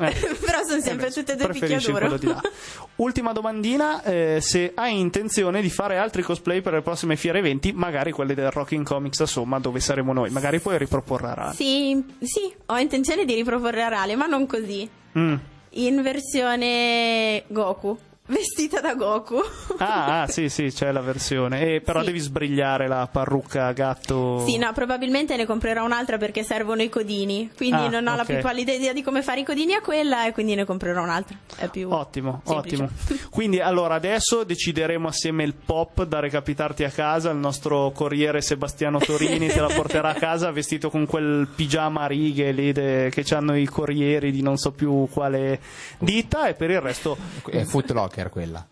[0.00, 0.10] Eh.
[0.40, 1.98] però sono sempre Eh beh, tutte e due picchiaduro.
[1.98, 2.40] quello di là.
[2.96, 7.72] Ultima domandina, eh, se hai intenzione di fare altri cosplay per le prossime fiere eventi,
[7.72, 11.54] magari quelli del Rocking Comics a Somma, dove saremo noi, magari puoi riproporre a Rale.
[11.54, 14.88] Sì, sì, ho intenzione di riproporre Arale, ma non così.
[15.18, 15.34] Mm.
[15.74, 19.40] In versione Goku, vestita da Goku.
[19.78, 21.74] Ah, ah, sì, sì, c'è la versione.
[21.74, 22.06] Eh, però Sì.
[22.06, 24.44] devi sbrigliare la parrucca a gatto.
[24.46, 27.50] Sì, no, probabilmente ne comprerò un'altra perché servono i codini.
[27.56, 28.26] Quindi Ah, non ho la ok.
[28.26, 31.36] più pallida idea di come fare i codini a quella e quindi ne comprerò un'altra.
[31.56, 32.82] È più Ottimo, semplice.
[32.84, 33.18] ottimo.
[33.30, 37.30] Quindi allora adesso decideremo assieme il pop da recapitarti a casa.
[37.30, 42.06] Il nostro corriere Sebastiano Torini te la porterà a casa vestito con quel pigiama a
[42.06, 45.60] righe lì de- che hanno i corrieri di non so più quale
[45.98, 47.16] ditta e per il resto
[47.50, 47.64] È
[48.12, 48.66] Footlocker quella.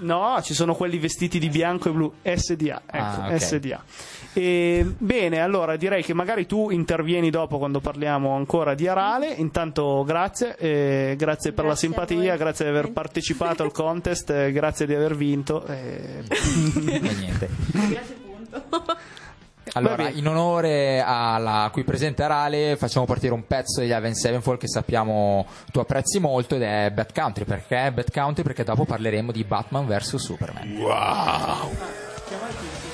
[0.00, 3.36] No, ci sono quelli vestiti di bianco e blu, SDA, ecco, Ah, ok.
[3.40, 3.82] SDA.
[4.32, 9.26] E, bene, allora direi che magari tu intervieni dopo quando parliamo ancora di Arale.
[9.32, 14.52] Intanto grazie, eh, grazie per la Grazie simpatia, grazie di aver partecipato al contest, eh,
[14.52, 15.64] grazie di aver vinto.
[15.66, 16.22] eh.
[16.88, 17.48] E niente.
[18.70, 18.96] Va
[19.72, 24.68] Allora, in onore alla qui presente Arale, facciamo partire un pezzo degli Avenged Sevenfold che
[24.68, 27.44] sappiamo tu apprezzi molto ed è Bad Country.
[27.44, 28.42] Perché Bad Country?
[28.42, 30.66] Perché dopo parleremo di Batman vs Superman.
[32.58, 32.87] Singing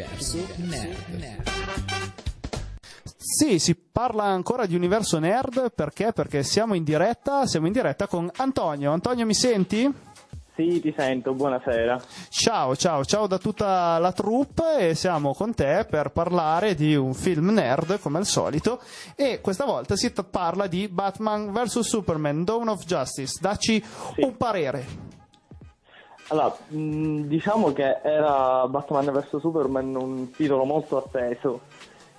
[0.00, 1.42] Universo Nerd.
[3.18, 6.12] Sì, si parla ancora di universo nerd perché?
[6.12, 8.92] Perché siamo in diretta, siamo in diretta con Antonio.
[8.92, 9.92] Antonio, mi senti?
[10.56, 12.00] Sì, ti sento, buonasera.
[12.30, 17.12] Ciao, ciao, ciao da tutta la troupe e siamo con te per parlare di un
[17.12, 18.80] film nerd come al solito
[19.14, 23.36] e questa volta si t- parla di Batman vs Superman Dawn of Justice.
[23.38, 23.84] Dacci
[24.16, 25.09] un parere.
[26.30, 31.62] Allora, mh, diciamo che era Batman vs Superman un titolo molto atteso.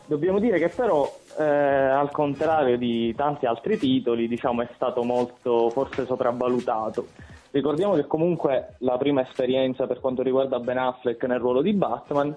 [0.06, 5.70] Dobbiamo dire che però, eh, al contrario di tanti altri titoli, diciamo è stato molto
[5.70, 7.08] forse sopravvalutato.
[7.52, 12.36] Ricordiamo che comunque la prima esperienza per quanto riguarda Ben Affleck nel ruolo di Batman,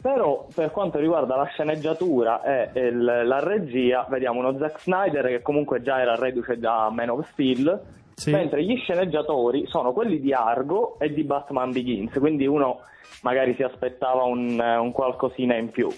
[0.00, 5.42] però per quanto riguarda la sceneggiatura e il- la regia, vediamo uno Zack Snyder che
[5.42, 7.78] comunque già era reduce da Man of Steel,
[8.20, 8.32] Sì.
[8.32, 12.80] mentre gli sceneggiatori sono quelli di Argo e di Batman Begins, quindi uno
[13.22, 15.88] magari si aspettava un, un qualcosina in più.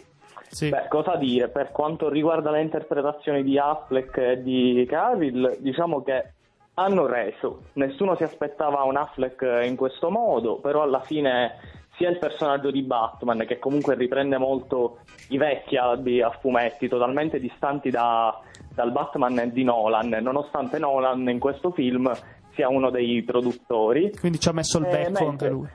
[0.49, 0.69] Sì.
[0.69, 1.49] Beh, cosa dire?
[1.49, 6.35] Per quanto riguarda le interpretazioni di Affleck e di Cavill, diciamo che
[6.75, 7.63] hanno reso.
[7.73, 11.57] Nessuno si aspettava un Affleck in questo modo, però alla fine
[11.97, 14.99] sia il personaggio di Batman, che comunque riprende molto
[15.31, 18.39] i vecchi albi a fumetti, totalmente distanti da-
[18.75, 22.11] dal Batman di Nolan, nonostante Nolan in questo film
[22.55, 24.13] sia uno dei produttori.
[24.19, 25.69] Quindi ci ha messo il Eh, becco mentre- anche lui.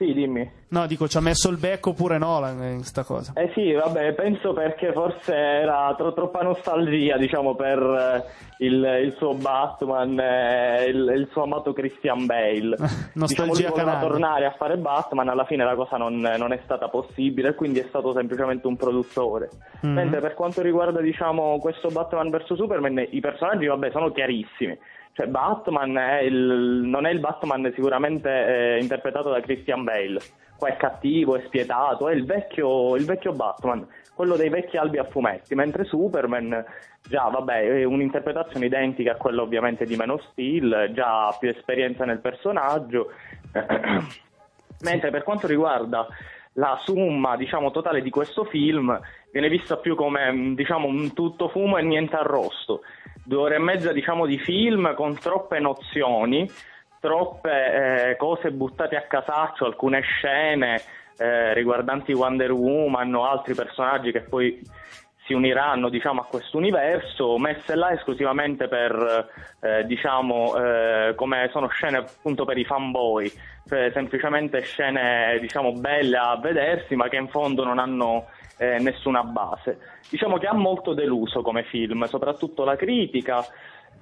[0.00, 0.50] Sì, dimmi.
[0.68, 3.34] No, dico, ci ha messo il becco pure Nolan in sta cosa.
[3.36, 9.14] Eh sì, vabbè, penso perché forse era tro- troppa nostalgia, diciamo, per eh, il, il
[9.18, 12.78] suo Batman, eh, il, il suo amato Christian Bale.
[13.12, 16.88] Nostalgia diciamo, voleva tornare a fare Batman, alla fine la cosa non, non è stata
[16.88, 19.50] possibile, quindi è stato semplicemente un produttore.
[19.82, 19.92] Mhm.
[19.92, 24.78] Mentre per quanto riguarda, diciamo, questo Batman vs Superman, i personaggi, vabbè, sono chiarissimi.
[25.12, 28.28] Cioè, Batman è il- non è il Batman sicuramente
[28.76, 30.20] eh, interpretato da Christian Bale.
[30.56, 34.98] Qua è cattivo, è spietato, è il vecchio, il vecchio Batman, quello dei vecchi albi
[34.98, 36.64] a fumetti, mentre Superman,
[37.08, 41.48] già, vabbè, è un'interpretazione identica a quella ovviamente di Man of Steel, già ha più
[41.48, 43.10] esperienza nel personaggio.
[44.82, 46.06] Mentre per quanto riguarda
[46.54, 48.98] la somma, diciamo, totale di questo film,
[49.32, 52.82] viene vista più come, diciamo, un tutto fumo e niente arrosto.
[53.24, 56.50] Due ore e mezza, diciamo, di film con troppe nozioni,
[57.00, 60.80] troppe eh, cose buttate a casaccio, alcune scene
[61.20, 64.60] eh, riguardanti Wonder Woman o altri personaggi che poi
[65.24, 69.28] si uniranno diciamo, a questo universo, messe là esclusivamente per,
[69.60, 73.30] eh, diciamo, eh, come sono scene appunto per i fanboy,
[73.68, 78.26] cioè semplicemente scene diciamo, belle a vedersi ma che in fondo non hanno
[78.58, 79.78] eh, nessuna base.
[80.08, 83.44] Diciamo che ha molto deluso come film, soprattutto la critica.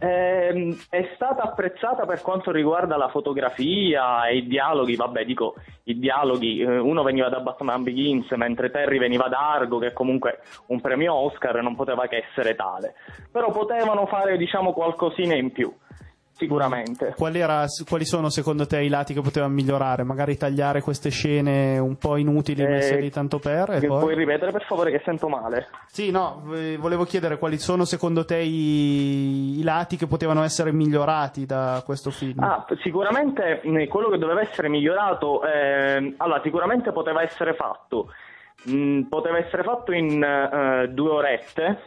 [0.01, 5.99] Ehm, è stata apprezzata per quanto riguarda la fotografia e i dialoghi, vabbè dico i
[5.99, 10.39] dialoghi, eh, uno veniva da Batman Begins mentre Terry veniva da Argo che è comunque
[10.67, 12.95] un premio Oscar non poteva che essere tale,
[13.33, 15.75] però potevano fare diciamo qualcosina in più,
[16.39, 17.15] sicuramente.
[17.17, 20.05] Qual era- quali sono secondo te i lati che potevano migliorare?
[20.05, 24.01] Magari tagliare queste scene un po' inutili Eh, messe lì tanto per e poi...
[24.01, 25.67] Puoi ripetere per favore che sento male?
[25.89, 30.73] Sì, no, eh, volevo chiedere quali sono secondo te i, i lati che potevano essere
[30.73, 32.41] migliorati da questo film.
[32.43, 38.13] Ah, sicuramente quello che doveva essere migliorato, ehm, allora sicuramente poteva essere fatto,
[38.65, 41.79] mh, poteva essere fatto in eh, due orette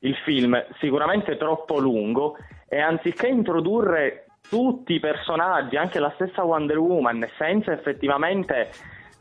[0.00, 2.36] il film, sicuramente troppo lungo
[2.68, 8.70] e anziché introdurre tutti i personaggi, anche la stessa Wonder Woman, senza effettivamente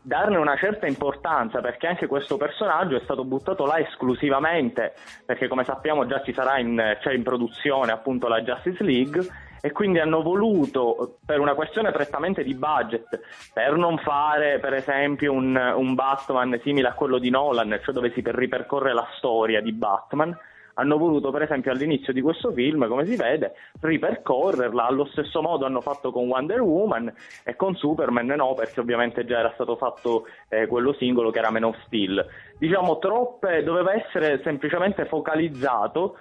[0.01, 4.93] darne una certa importanza, perché anche questo personaggio è stato buttato là esclusivamente,
[5.25, 9.27] perché come sappiamo già ci sarà in, c'è in produzione appunto la Justice League,
[9.61, 13.19] e quindi hanno voluto, per una questione prettamente di budget,
[13.53, 18.11] per non fare per esempio un, un Batman simile a quello di Nolan, cioè dove
[18.13, 20.35] si ripercorre la storia di Batman,
[20.79, 25.65] hanno voluto per esempio all'inizio di questo film, come si vede, ripercorrerla, allo stesso modo
[25.65, 27.13] hanno fatto con Wonder Woman
[27.43, 31.51] e con Superman no, perché ovviamente già era stato fatto eh, quello singolo che era
[31.51, 32.25] Man of Steel.
[32.57, 36.15] Diciamo troppe, doveva essere semplicemente focalizzato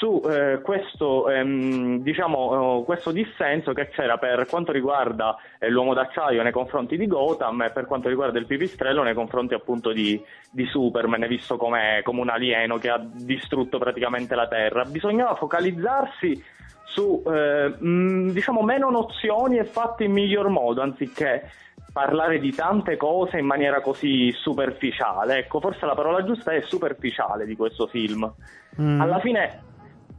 [0.00, 5.92] su eh, questo, ehm, diciamo, eh, questo dissenso che c'era per quanto riguarda eh, l'uomo
[5.92, 10.18] d'acciaio nei confronti di Gotham e per quanto riguarda il pipistrello nei confronti appunto di,
[10.50, 14.84] di Superman, visto come, come un alieno che ha distrutto praticamente la Terra.
[14.84, 16.42] Bisognava focalizzarsi
[16.84, 21.50] su eh, mh, diciamo meno nozioni e fatti in miglior modo anziché
[21.92, 25.40] parlare di tante cose in maniera così superficiale.
[25.40, 28.32] Ecco, forse la parola giusta è superficiale di questo film.
[28.80, 29.00] Mm.
[29.00, 29.68] Alla fine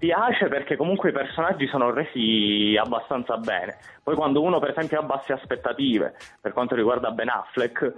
[0.01, 3.77] piace perché comunque i personaggi sono resi abbastanza bene.
[4.01, 7.93] Poi quando uno per esempio ha basse aspettative per quanto riguarda Ben Affleck,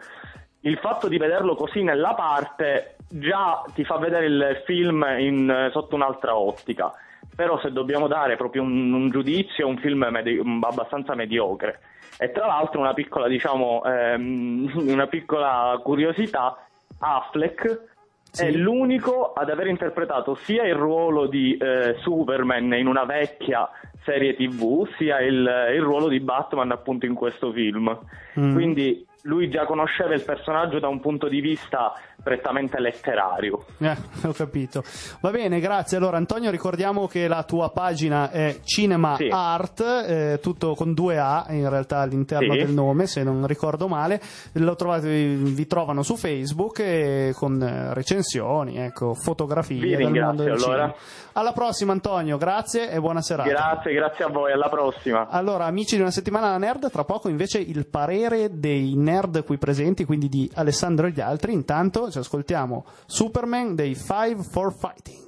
[0.60, 5.96] il fatto di vederlo così nella parte già ti fa vedere il film in- sotto
[5.96, 6.92] un'altra ottica.
[7.34, 11.80] Però se dobbiamo dare proprio un, un giudizio, è un film medi- abbastanza mediocre.
[12.18, 16.58] E tra l'altro una piccola, diciamo, ehm, una piccola curiosità,
[17.00, 17.93] Affleck
[18.36, 23.70] è l'unico ad aver interpretato sia il ruolo di eh, Superman in una vecchia
[24.04, 27.98] serie tv, sia il, il ruolo di Batman appunto in questo film.
[28.40, 28.54] Mm.
[28.54, 31.94] Quindi lui già conosceva il personaggio da un punto di vista
[32.24, 33.66] prettamente letterario.
[33.80, 34.84] Eh, ho capito.
[35.20, 35.98] Va bene, grazie.
[35.98, 39.28] Allora, Antonio, ricordiamo che la tua pagina è Cinema Sì.
[39.30, 42.60] Art, eh, tutto con due A in realtà all'interno Sì.
[42.60, 44.22] del nome, se non ricordo male.
[44.54, 49.98] Lo trovate, vi trovano su Facebook e con eh, recensioni, ecco, fotografie.
[49.98, 50.96] Vi allora.
[51.36, 53.50] Alla prossima, Antonio, grazie e buona serata.
[53.50, 55.28] Grazie, grazie a voi, alla prossima.
[55.30, 59.58] Allora, amici di una settimana alla nerd, tra poco invece il parere dei nerd qui
[59.58, 61.54] presenti, quindi di Alessandro e gli altri.
[61.54, 65.22] Intanto ci ascoltiamo Superman dei Five for Fighting.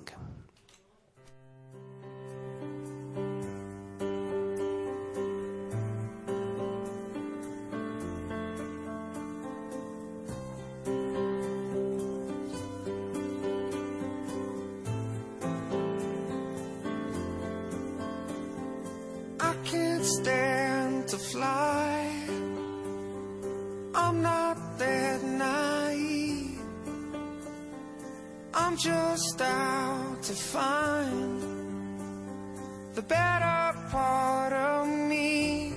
[20.05, 22.07] Stand to fly.
[23.95, 25.74] I'm not that naive.
[28.65, 31.39] I'm just out to find
[32.95, 35.73] the better part of me.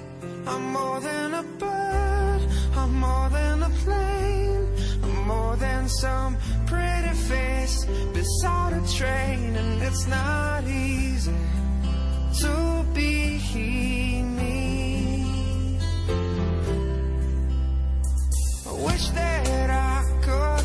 [0.46, 2.40] I'm more than a bird.
[2.76, 4.66] I'm more than a plane.
[5.02, 7.84] I'm more than some pretty face
[8.14, 11.36] beside a train, and it's not easy
[12.40, 13.38] to be
[14.38, 15.78] me.
[18.66, 20.57] I wish that I could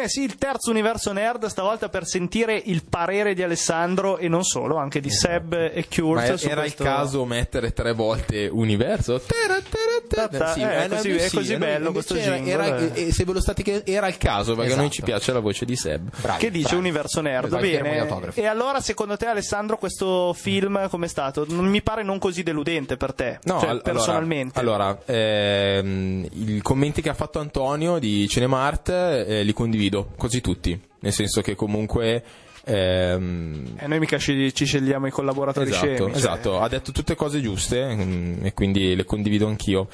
[0.00, 4.44] Ebbene sì, il terzo universo nerd, stavolta per sentire il parere di Alessandro e non
[4.44, 6.14] solo, anche di Seb e Kurt.
[6.14, 6.32] Ma era
[6.64, 9.20] il questo- caso mettere tre volte universo?
[9.20, 9.79] Tara, tara,
[10.16, 13.06] Ta- ta- Sì, eh, eh, così- è sì, così bello questo era- jingle, era- eh.
[13.06, 15.06] eh, se ve lo state che era il caso, perché a noi ci Esatto.
[15.12, 16.08] piace la voce di Seb.
[16.20, 16.78] Bravi, Che dice bravi.
[16.80, 17.44] Universo Nerd?
[17.46, 18.32] Esatto, Bene.
[18.34, 21.44] E allora, secondo te, Alessandro, questo film com'è stato?
[21.48, 24.58] Mi pare non così deludente per te, No, cioè, al- personalmente.
[24.58, 30.40] Allora, allora, ehm, i commenti che ha fatto Antonio di Cinemart eh, li condivido, quasi
[30.40, 30.78] tutti.
[31.00, 32.22] Nel senso che comunque.
[32.64, 35.98] Ehm, E noi mica ci, ci scegliamo i collaboratori esatto, scemi.
[35.98, 36.16] cioè.
[36.16, 39.88] esatto, ha detto tutte cose giuste mm, e quindi le condivido anch'io.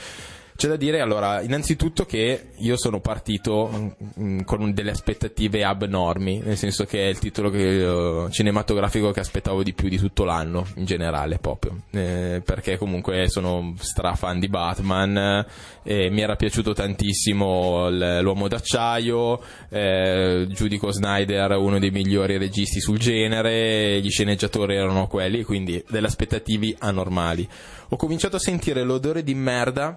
[0.56, 6.56] C'è da dire allora, innanzitutto che io sono partito mm, con delle aspettative abnormi, nel
[6.56, 10.66] senso che è il titolo che, eh, cinematografico che aspettavo di più di tutto l'anno,
[10.76, 15.44] in generale proprio, Eh, perché comunque sono stra fan di Batman,
[15.82, 19.38] eh, mi era piaciuto tantissimo l'uomo d'acciaio,
[19.68, 26.06] eh, giudico Snyder uno dei migliori registi sul genere, gli sceneggiatori erano quelli, quindi delle
[26.06, 27.46] aspettative anormali.
[27.90, 29.96] Ho cominciato a sentire l'odore di merda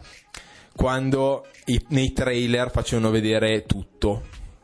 [0.80, 4.23] quando i- nei trailer facevano vedere tutto.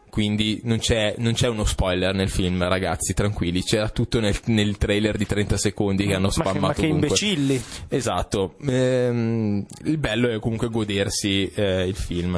[0.09, 3.61] Quindi non c'è, non c'è uno spoiler nel film, ragazzi, tranquilli.
[3.63, 6.85] C'era tutto nel, nel trailer di 30 secondi che hanno Ma che, spammato ma che
[6.85, 7.61] imbecilli.
[7.89, 12.35] Esatto, Ehm, il bello è comunque godersi eh, il film.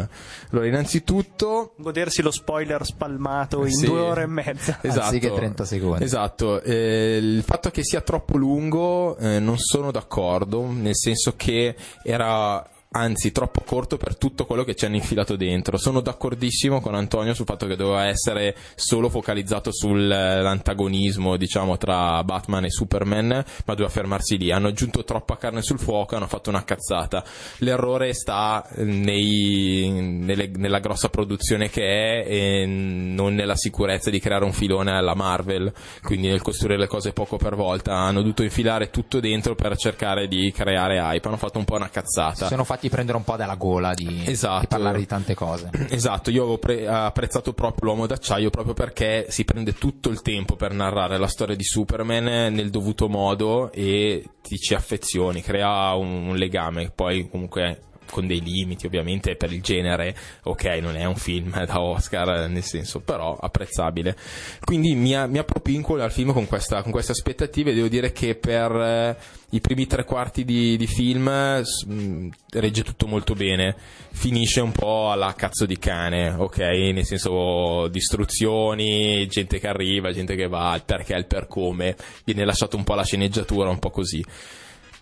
[0.50, 3.86] Allora, innanzitutto Godersi lo spoiler spalmato in Sì.
[3.86, 4.80] due ore e mezza.
[4.82, 5.06] Esatto.
[5.06, 6.04] Anziché 30 secondi.
[6.04, 11.76] Esatto, eh, il fatto che sia troppo lungo eh, non sono d'accordo, nel senso che
[12.04, 15.78] era anzi troppo corto per tutto quello che ci hanno infilato dentro.
[15.78, 22.66] Sono d'accordissimo con Antonio sul fatto che doveva essere solo focalizzato sull'antagonismo, diciamo, tra Batman
[22.66, 24.52] e Superman, ma doveva fermarsi lì.
[24.52, 27.24] Hanno aggiunto troppa carne sul fuoco, hanno fatto una cazzata.
[27.60, 34.46] L'errore sta nei- nelle- nella grossa produzione che è e non nella sicurezza di creare
[34.46, 35.72] un filone alla Marvel,
[36.02, 37.94] quindi nel costruire le cose poco per volta.
[37.94, 41.28] Hanno dovuto infilare tutto dentro per cercare di creare hype.
[41.28, 42.48] Hanno fatto un po' una cazzata.
[42.78, 44.60] Fatti prendere un po' dalla gola di, Esatto.
[44.62, 45.70] di parlare di tante cose.
[45.90, 50.56] Esatto, io avevo pre- apprezzato proprio l'uomo d'acciaio proprio perché si prende tutto il tempo
[50.56, 52.24] per narrare la storia di Superman
[52.54, 58.42] nel dovuto modo e ti ci affezioni, crea un, un legame, poi comunque con dei
[58.42, 63.36] limiti ovviamente per il genere, ok non è un film da Oscar nel senso, però
[63.36, 64.16] apprezzabile.
[64.64, 68.72] Quindi mi, mi appropinco al film con, questa- con queste aspettative, devo dire che per
[68.72, 69.18] eh,
[69.52, 73.76] i primi tre quarti di, di film mh, regge tutto molto bene,
[74.12, 76.58] finisce un po' alla cazzo di cane, ok?
[76.58, 81.96] Nel senso distruzioni, gente che arriva, gente che va, il perché il per come,
[82.26, 84.24] viene lasciato un po' la sceneggiatura, un po' così.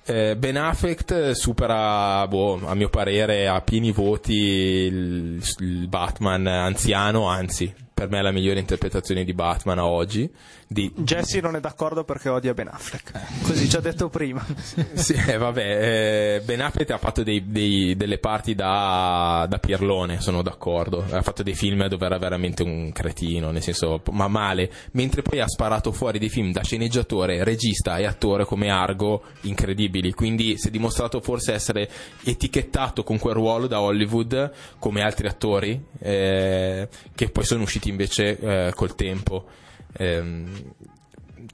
[0.07, 7.27] Eh, ben Affleck supera, boh, a mio parere, a pieni voti il, il Batman anziano,
[7.27, 10.29] anzi, per me è la migliore interpretazione di Batman a oggi.
[10.67, 13.43] Di, Jesse non è d'accordo perché odia Ben Affleck.
[13.43, 14.45] Così ci ha detto prima.
[14.91, 20.19] sì, eh, vabbè, eh, Ben Affleck ha fatto dei- dei- delle parti da, da Pirlone,
[20.19, 21.05] sono d'accordo.
[21.09, 24.69] Ha fatto dei film dove era veramente un cretino, nel senso, ma male.
[24.91, 30.11] Mentre poi ha sparato fuori dei film da sceneggiatore, regista e attore come Argo, incredibili.
[30.11, 31.89] Quindi si è dimostrato forse essere
[32.25, 38.37] etichettato con quel ruolo da Hollywood come altri attori, eh, che poi sono usciti invece
[38.37, 39.45] eh, col tempo.
[39.93, 40.73] Ehm,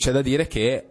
[0.01, 0.87] c'è da dire che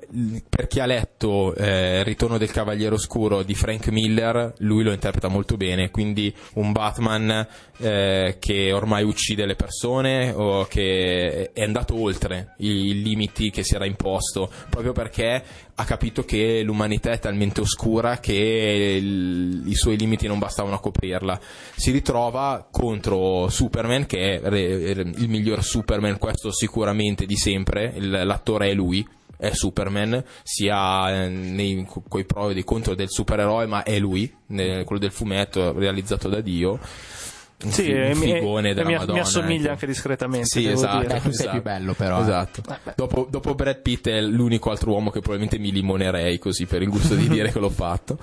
[0.48, 5.26] per chi ha letto eh, ritorno del Cavaliere Oscuro di Frank Miller, lui lo interpreta
[5.26, 7.44] molto bene, quindi un Batman
[7.78, 13.74] eh, che ormai uccide le persone o che è andato oltre i, limiti che si
[13.74, 15.42] era imposto, proprio perché
[15.74, 20.80] ha capito che l'umanità è talmente oscura che il- i suoi limiti non bastavano a
[20.80, 21.40] coprirla.
[21.74, 28.68] Si ritrova contro Superman, che è il miglior Superman, questo sicuramente di sempre, il- l'attore
[28.70, 28.99] è lui.
[29.40, 34.30] È Superman, sia eh, nei, coi pro e dei contro del supereroe, ma è lui,
[34.46, 36.78] quello del fumetto realizzato da Dio.
[37.62, 39.12] Un, Sì, un mi- figone della mi, Madonna.
[39.12, 39.70] mi assomiglia ecco.
[39.72, 40.46] anche discretamente.
[40.46, 40.98] Sì, devo esatto.
[41.06, 41.22] dire.
[41.28, 41.50] Esatto.
[41.50, 42.22] più bello, però, eh.
[42.22, 42.62] Esatto.
[42.96, 46.88] Dopo, dopo Brad Pitt è l'unico altro uomo che probabilmente mi limonerei così per il
[46.88, 48.18] gusto di dire che l'ho fatto.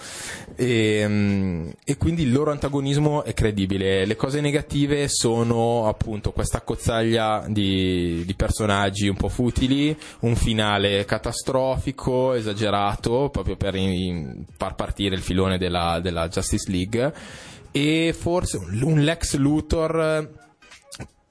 [0.56, 4.06] E, mm, e quindi il loro antagonismo è credibile.
[4.06, 11.06] Le cose negative sono appunto questa cozzaglia di, di personaggi un po' futili, un finale
[11.06, 17.14] catastrofico, esagerato, proprio per in- far partire il filone della, della Justice League.
[17.78, 20.46] E forse un, un Lex Luthor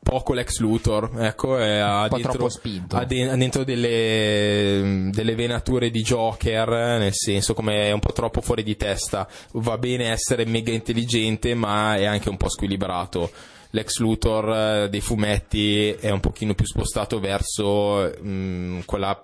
[0.07, 2.49] poco Lex Luthor, ecco, e ha dentro,
[2.91, 6.69] ha de- ha dentro delle, delle venature di Joker,
[7.01, 9.29] nel senso come è un po' troppo fuori di testa.
[9.55, 13.33] Va bene essere mega intelligente, ma è anche un po' squilibrato.
[13.71, 19.21] Lex Luthor eh, dei fumetti è un pochino più spostato verso mm, quella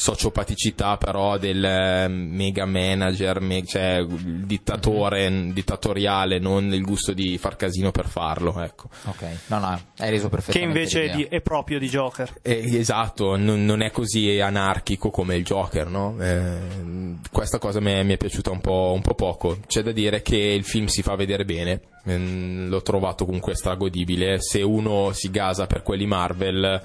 [0.00, 7.36] sociopaticità però del eh, mega manager, me- cioè il dittatore dittatoriale, non il gusto di
[7.36, 8.88] far casino per farlo, ecco.
[9.04, 12.32] Ok, no, no, hai reso Che perfettamente invece è, di- è proprio di Joker.
[12.40, 16.16] Eh, esatto, non, non è così anarchico come il Joker, no?
[16.18, 19.58] Eh, questa cosa mi è, mi è piaciuta un po', un po' poco.
[19.66, 24.40] C'è da dire che il film si fa vedere bene, ehm, l'ho trovato comunque stragodibile.
[24.40, 26.80] Se uno si gasa per quelli Marvel,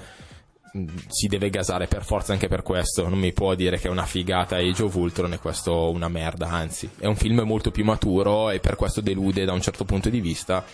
[1.08, 3.08] si deve gasare per forza anche per questo.
[3.08, 6.48] Non mi può dire che è una figata Age of Ultron e questo una merda,
[6.48, 10.08] anzi, è un film molto più maturo e per questo delude da un certo punto
[10.08, 10.64] di vista.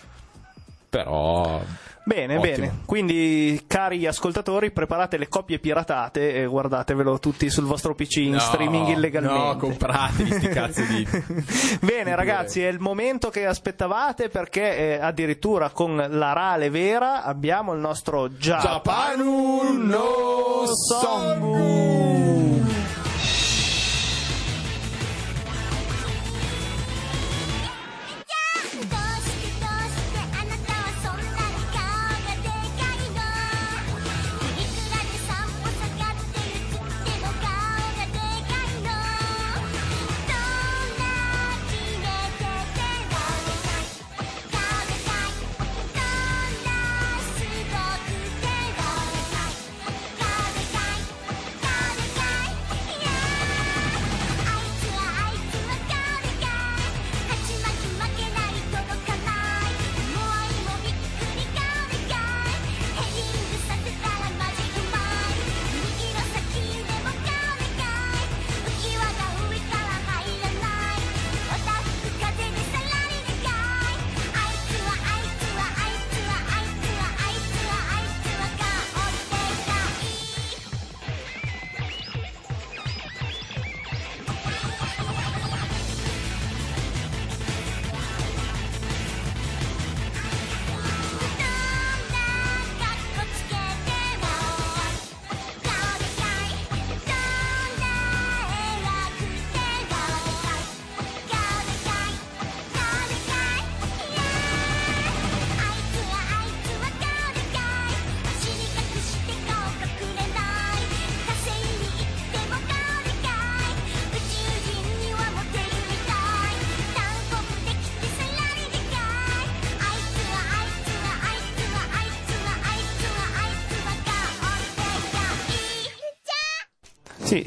[0.88, 1.62] Però
[2.04, 2.54] Bene, Ottimo.
[2.56, 2.78] bene.
[2.84, 8.38] Quindi, cari ascoltatori, preparate le copie piratate e guardatevelo tutti sul vostro PC in No,
[8.40, 9.38] streaming illegalmente.
[9.38, 11.06] No, compratevi sti cazzo di
[11.80, 17.72] Bene ragazzi, è il momento che aspettavate perché eh, addirittura con la Rale vera abbiamo
[17.72, 22.31] il nostro Japanu no Songu.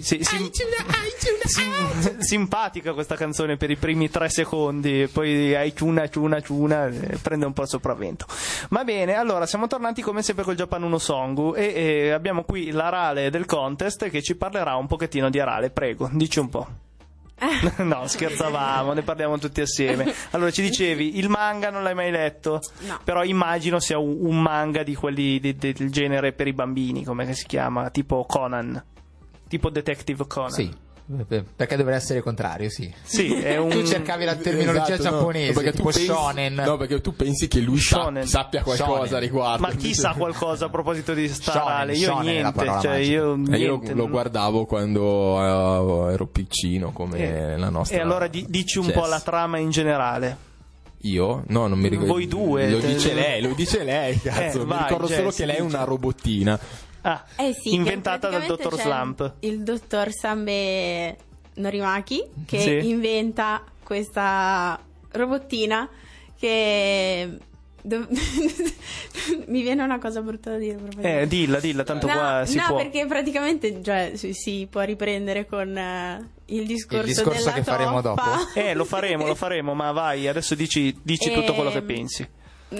[0.05, 0.51] Sì, sim-
[1.47, 7.17] sim- simpatica questa canzone per i primi tre secondi, poi hai ciuna, ciuna, ciuna, eh,
[7.19, 8.27] prende un po' il sopravvento.
[8.69, 12.69] Va bene, allora siamo tornati come sempre col Japan Uno Songu e, e abbiamo qui
[12.69, 16.67] l'Arale del contest che ci parlerà un pochettino di Arale, prego, dici un po'.
[17.83, 20.13] no, scherzavamo, ne parliamo tutti assieme.
[20.31, 22.61] Allora, ci dicevi, il manga non l'hai mai letto?
[22.87, 22.99] No.
[23.03, 27.03] Però immagino sia un, un manga di quelli di- di- del genere per i bambini,
[27.03, 27.89] come si chiama?
[27.89, 28.83] Tipo Conan.
[29.47, 30.51] Tipo Detective Conan.
[30.51, 30.71] Sì,
[31.55, 32.91] perché dovrebbe essere il contrario, sì.
[33.03, 33.69] Sì, è un...
[33.69, 36.53] Tu cercavi la terminologia Esatto, giapponese, No, perché tipo tu pensi- shonen.
[36.55, 39.13] No, perché tu pensi che lui sa- sappia qualcosa Shonen.
[39.13, 39.61] a riguardo.
[39.67, 41.93] Ma chi sa qualcosa a proposito di Starale?
[41.93, 43.93] Shonen, Io shonen niente, cioè io Eh, io niente.
[43.93, 47.97] lo, lo guardavo quando eh, ero piccino, come Eh, la nostra.
[47.97, 48.95] E allora di- dici un Jess.
[48.95, 50.37] po' la trama in generale.
[51.01, 51.43] Io?
[51.49, 52.13] No, non mi ricordo.
[52.13, 54.61] Voi due, Lo dice lei, lo dice lei, cazzo.
[54.61, 56.59] Eh, mi vai, ricordo solo Jess, che lei è una robottina.
[57.07, 59.33] Ah, Eh sì, inventata dal dottor Slump.
[59.41, 61.15] Il dottor Sambe
[61.55, 62.89] Norimaki che Sì.
[62.89, 64.79] inventa questa
[65.11, 65.87] robottina
[66.37, 67.29] che
[69.45, 70.79] mi viene una cosa brutta da dire.
[71.01, 72.77] Eh, dilla, dilla, tanto no, qua si no, può.
[72.77, 77.63] perché praticamente cioè, si, si può riprendere con eh, il discorso, Il discorso della che
[77.63, 78.23] faremo toppa.
[78.37, 78.59] dopo.
[78.59, 82.27] Eh, lo faremo, lo faremo, ma vai, adesso dici, dici tutto quello che pensi.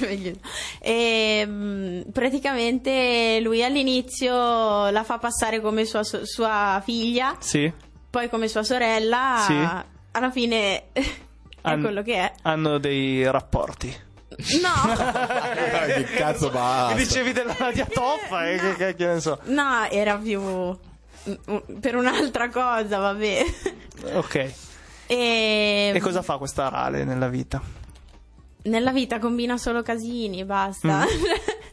[0.06, 0.38] Meglio no.
[0.80, 7.72] E, mm, praticamente lui all'inizio la fa passare come sua, sua figlia, Sì?
[8.10, 9.42] poi come sua sorella.
[9.46, 9.86] Sì.
[10.12, 12.32] Alla fine è quello che è.
[12.42, 14.06] Hanno dei rapporti.
[14.62, 14.94] No,
[15.86, 16.94] che cazzo basta.
[16.94, 19.38] Mi dicevi della Nadia Toffa, e che cacchio ne so.
[19.44, 23.44] no, era più mm, per un'altra cosa, vabbè.
[24.14, 24.52] Ok.
[25.06, 27.60] E, E cosa fa questa Arale nella vita?
[28.68, 31.04] Nella vita combina solo casini e basta.
[31.04, 31.06] Mm.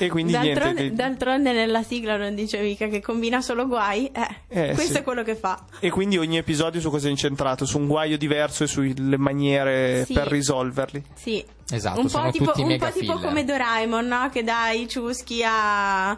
[0.00, 0.94] E quindi d'altronde, niente.
[0.94, 4.08] d'altronde nella sigla non dice mica che combina solo guai.
[4.12, 4.98] Eh, Eh, questo sì.
[4.98, 5.64] è quello che fa.
[5.80, 7.64] E quindi ogni episodio su cosa è incentrato?
[7.64, 10.12] Su un guaio diverso e sulle maniere Sì.
[10.12, 11.02] per risolverli.
[11.14, 11.44] Sì.
[11.70, 14.28] Esatto, un po' tipo, tutti un mega po' tipo come Doraemon, no?
[14.30, 16.16] Che dà i ciuschi a,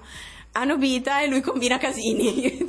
[0.52, 2.58] a Nobita e lui combina casini.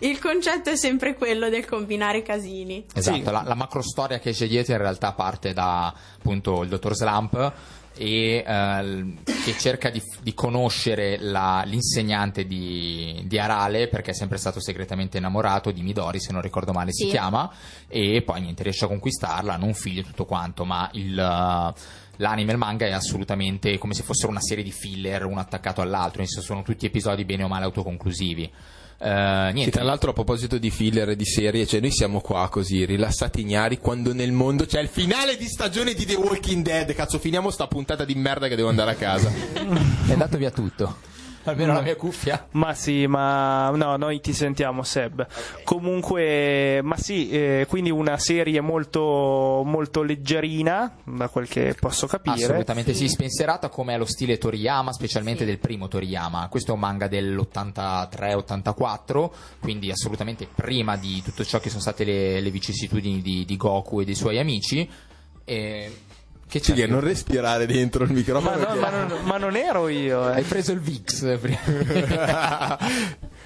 [0.00, 2.84] Il concetto è sempre quello del combinare casini.
[2.94, 3.22] Esatto, Sì.
[3.24, 5.86] la, la macrostoria che c'è dietro in realtà parte da
[6.16, 7.52] appunto il dottor Slump
[7.96, 14.38] e eh, che cerca di, di conoscere la- l'insegnante di, di Arale perché è sempre
[14.38, 17.10] stato segretamente innamorato di Midori se non ricordo male si Sì.
[17.10, 17.50] chiama
[17.88, 22.08] e poi niente riesce a conquistarla hanno un figlio e tutto quanto ma il eh,
[22.20, 25.80] L'anime e il manga è assolutamente come se fossero una serie di filler uno attaccato
[25.80, 28.50] all'altro, senso sono tutti episodi bene o male autoconclusivi.
[29.02, 32.50] Niente, Sì, tra l'altro a proposito di filler e di serie, cioè noi siamo qua
[32.50, 36.92] così rilassati ignari quando nel mondo c'è il finale di stagione di The Walking Dead.
[36.92, 39.32] Cazzo, finiamo sta puntata di merda che devo andare a casa.
[40.06, 41.08] è andato via tutto.
[41.44, 42.48] Almeno la mia cuffia.
[42.52, 45.26] Ma sì, ma no, noi ti sentiamo Seb.
[45.64, 52.44] Comunque, ma sì, eh, quindi una serie molto, molto leggerina, da quel che posso capire.
[52.44, 56.48] Assolutamente sì, spensierata come è lo stile Toriyama, specialmente del primo Toriyama.
[56.48, 59.30] Questo è un manga dell'83-84,
[59.60, 64.00] quindi assolutamente prima di tutto ciò che sono state le, le vicissitudini di, di Goku
[64.00, 64.86] e dei suoi amici.
[65.44, 65.92] E...
[66.50, 66.74] Che c'è?
[66.74, 68.56] Cioè, non respirare dentro il Ma, microfono.
[68.56, 70.28] no, ma non, ma non ero io.
[70.30, 70.34] eh.
[70.34, 72.78] Hai preso il VIX prima.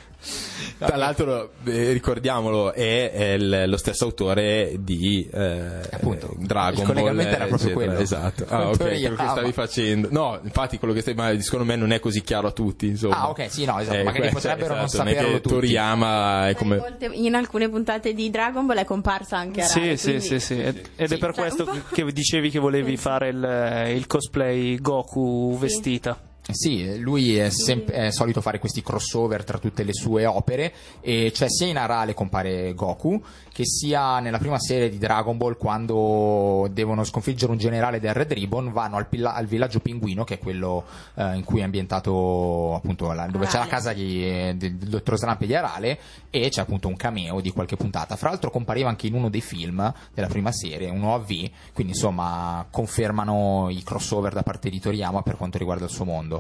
[0.79, 6.77] Tra l'altro, eh, ricordiamolo, è, è il- lo stesso autore di eh, Appunto, Dragon il
[6.85, 6.87] Ball.
[6.87, 7.75] collegamento era proprio eccetera.
[7.75, 7.99] quello.
[8.01, 8.45] Esatto.
[8.55, 10.09] Ah, ok, quello che stavi facendo.
[10.11, 11.15] No, infatti, quello che stai.
[11.15, 12.87] Ma secondo me non è così chiaro a tutti.
[12.89, 13.21] Insomma.
[13.23, 15.55] Ah, ok, sì, no, esatto, magari que- potrebbero non esatto, è saperlo che tutti.
[15.55, 16.77] Toriyama è come.
[16.77, 20.25] Molte- in alcune puntate di Dragon Ball è comparsa anche a Sì, Rai, sì, quindi-
[20.27, 20.61] sì, sì.
[20.61, 24.07] Ed, ed è per Cioè, questo un po'- che dicevi che volevi fare il, il
[24.07, 26.19] cosplay Goku vestita.
[26.51, 31.33] Sì, lui è, sem- è solito fare questi crossover tra tutte le sue opere, e
[31.35, 36.69] cioè sia in Arale compare Goku, che sia nella prima serie di Dragon Ball quando
[36.71, 40.39] devono sconfiggere un generale del Red Ribbon, vanno al, pilla- al villaggio pinguino, che è
[40.39, 40.85] quello
[41.15, 43.71] eh, in cui è ambientato appunto la- dove c'è la Arale.
[43.71, 47.53] casa di- del, del dottor Slump e di Arale, e c'è appunto un cameo di
[47.53, 48.17] qualche puntata.
[48.17, 51.27] Fra l'altro compariva anche in uno dei film della prima serie, un OAV,
[51.73, 56.34] quindi insomma confermano i crossover da parte di Toriyama per quanto riguarda il suo mondo.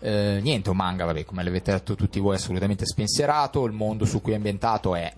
[0.00, 3.64] Eh, niente, un manga, vabbè, come l'avete detto tutti voi, è assolutamente spensierato.
[3.64, 5.12] Il mondo su cui è ambientato è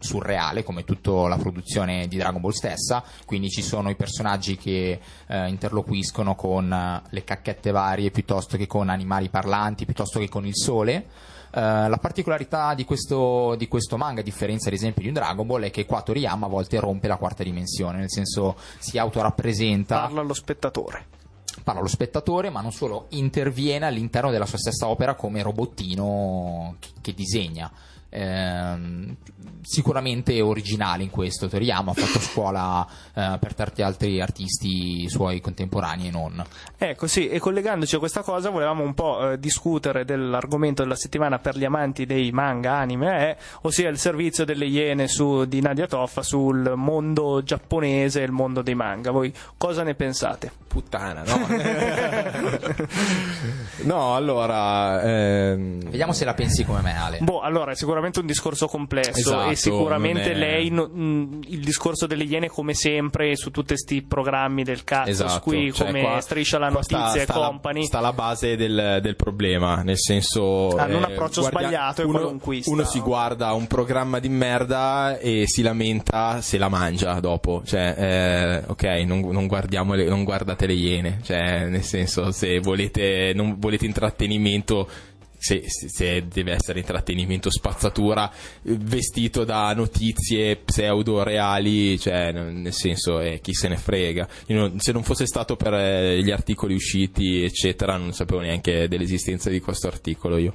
[0.00, 3.04] surreale, come tutta la produzione di Dragon Ball stessa.
[3.24, 8.66] Quindi ci sono i personaggi che eh, interloquiscono con eh, le cacchette varie piuttosto che
[8.66, 11.06] con animali parlanti, piuttosto che con il sole.
[11.52, 15.46] Eh, la particolarità di questo, di questo manga, a differenza ad esempio di un Dragon
[15.46, 20.00] Ball, è che qua Toriyama a volte rompe la quarta dimensione, nel senso si autorappresenta
[20.00, 21.18] Parla allo spettatore.
[21.62, 26.88] Parla allo spettatore, ma non solo, interviene all'interno della sua stessa opera come robottino che,
[27.00, 27.70] che disegna.
[28.10, 29.16] Ehm,
[29.62, 31.48] sicuramente originale in questo.
[31.48, 36.44] Toriyama ha fatto scuola eh, per tanti altri artisti suoi contemporanei e non.
[36.76, 41.38] Ecco, sì, e collegandoci a questa cosa volevamo un po' eh, discutere dell'argomento della settimana
[41.38, 45.86] per gli amanti dei manga anime, eh, ossia il servizio delle iene su, di Nadia
[45.86, 49.10] Toffa sul mondo giapponese e il mondo dei manga.
[49.10, 50.50] Voi cosa ne pensate?
[50.66, 51.46] Puttana, no?
[53.82, 55.02] no, allora.
[55.02, 57.18] ehm, Vediamo se la pensi come me, Ale.
[57.20, 61.60] Boh, allora è sicuramente un discorso complesso Esatto, e sicuramente è- lei, no- mh, il
[61.60, 66.00] discorso delle iene come sempre su tutti questi programmi del cazzo, Esatto, qui cioè come
[66.02, 67.84] qua- Striscia la sta- Notizia sta e la- Company.
[67.84, 70.76] sta la base del, del problema, nel senso.
[70.76, 72.70] Hanno un eh, approccio guardia- sbagliato e uno, qualunquista.
[72.70, 77.62] uno si guarda un programma di merda e si lamenta se la mangia dopo.
[77.64, 81.20] Cioè, eh, ok, non, non guardiamo le- non guardate le iene.
[81.22, 84.88] Cioè, nel senso, se volete, non volete intrattenimento.
[85.42, 88.30] Se, se- se deve essere intrattenimento spazzatura
[88.62, 94.28] vestito da notizie pseudo reali cioè nel senso eh, chi se ne frega.
[94.48, 99.48] Non- se non fosse stato per eh, gli articoli usciti eccetera non sapevo neanche dell'esistenza
[99.48, 100.52] di questo articolo io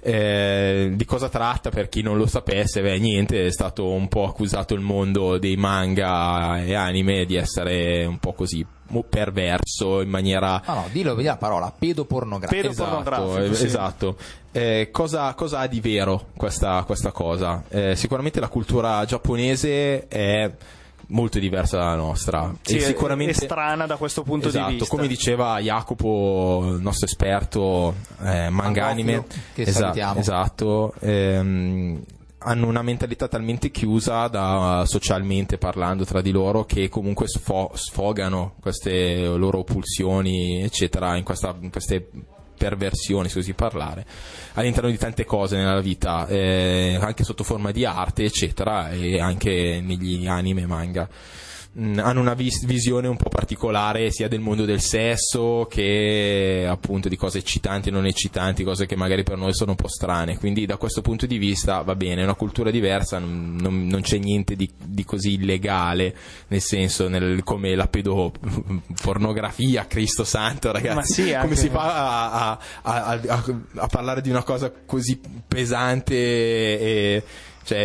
[0.00, 4.26] Eh, di cosa tratta per chi non lo sapesse beh niente è stato un po'
[4.26, 8.64] accusato il mondo dei manga e anime di essere un po' così
[9.08, 12.60] perverso in maniera No, no, dillo, vedi la parola, pedopornografia.
[12.60, 13.66] Pedo- Esatto, pornografico, sì.
[13.66, 14.16] esatto.
[14.52, 17.64] Eh, cosa, cosa ha di vero questa, questa cosa?
[17.68, 20.50] Eh, sicuramente la cultura giapponese è
[21.10, 24.88] molto diversa dalla nostra Sì, e sicuramente è strana da questo punto esatto, di vista.
[24.94, 30.20] come diceva Jacopo, il nostro esperto eh, manga anime, che Esa- salutiamo.
[30.20, 32.02] esatto, ehm,
[32.40, 38.54] hanno una mentalità talmente chiusa da socialmente parlando tra di loro che comunque sfo- sfogano
[38.60, 42.10] queste loro pulsioni eccetera in, questa- in queste
[42.58, 44.04] perversione, se così parlare,
[44.54, 49.80] all'interno di tante cose nella vita, eh, anche sotto forma di arte, eccetera, e anche
[49.82, 51.08] negli anime manga.
[51.78, 57.08] Mm, hanno una vis- visione un po' particolare sia del mondo del sesso che appunto
[57.08, 60.38] di cose eccitanti e non eccitanti, cose che magari per noi sono un po' strane.
[60.38, 64.00] Quindi da questo punto di vista va bene, è una cultura diversa, non, non- non
[64.00, 66.16] c'è niente di, di così illegale,
[66.48, 70.94] nel senso nel- come la pedopornografia, Cristo santo ragazzi.
[70.96, 73.44] Ma sì, come anche- si fa a, a- a- a-
[73.76, 77.22] a parlare di una cosa così pesante e,
[77.68, 77.78] cioè,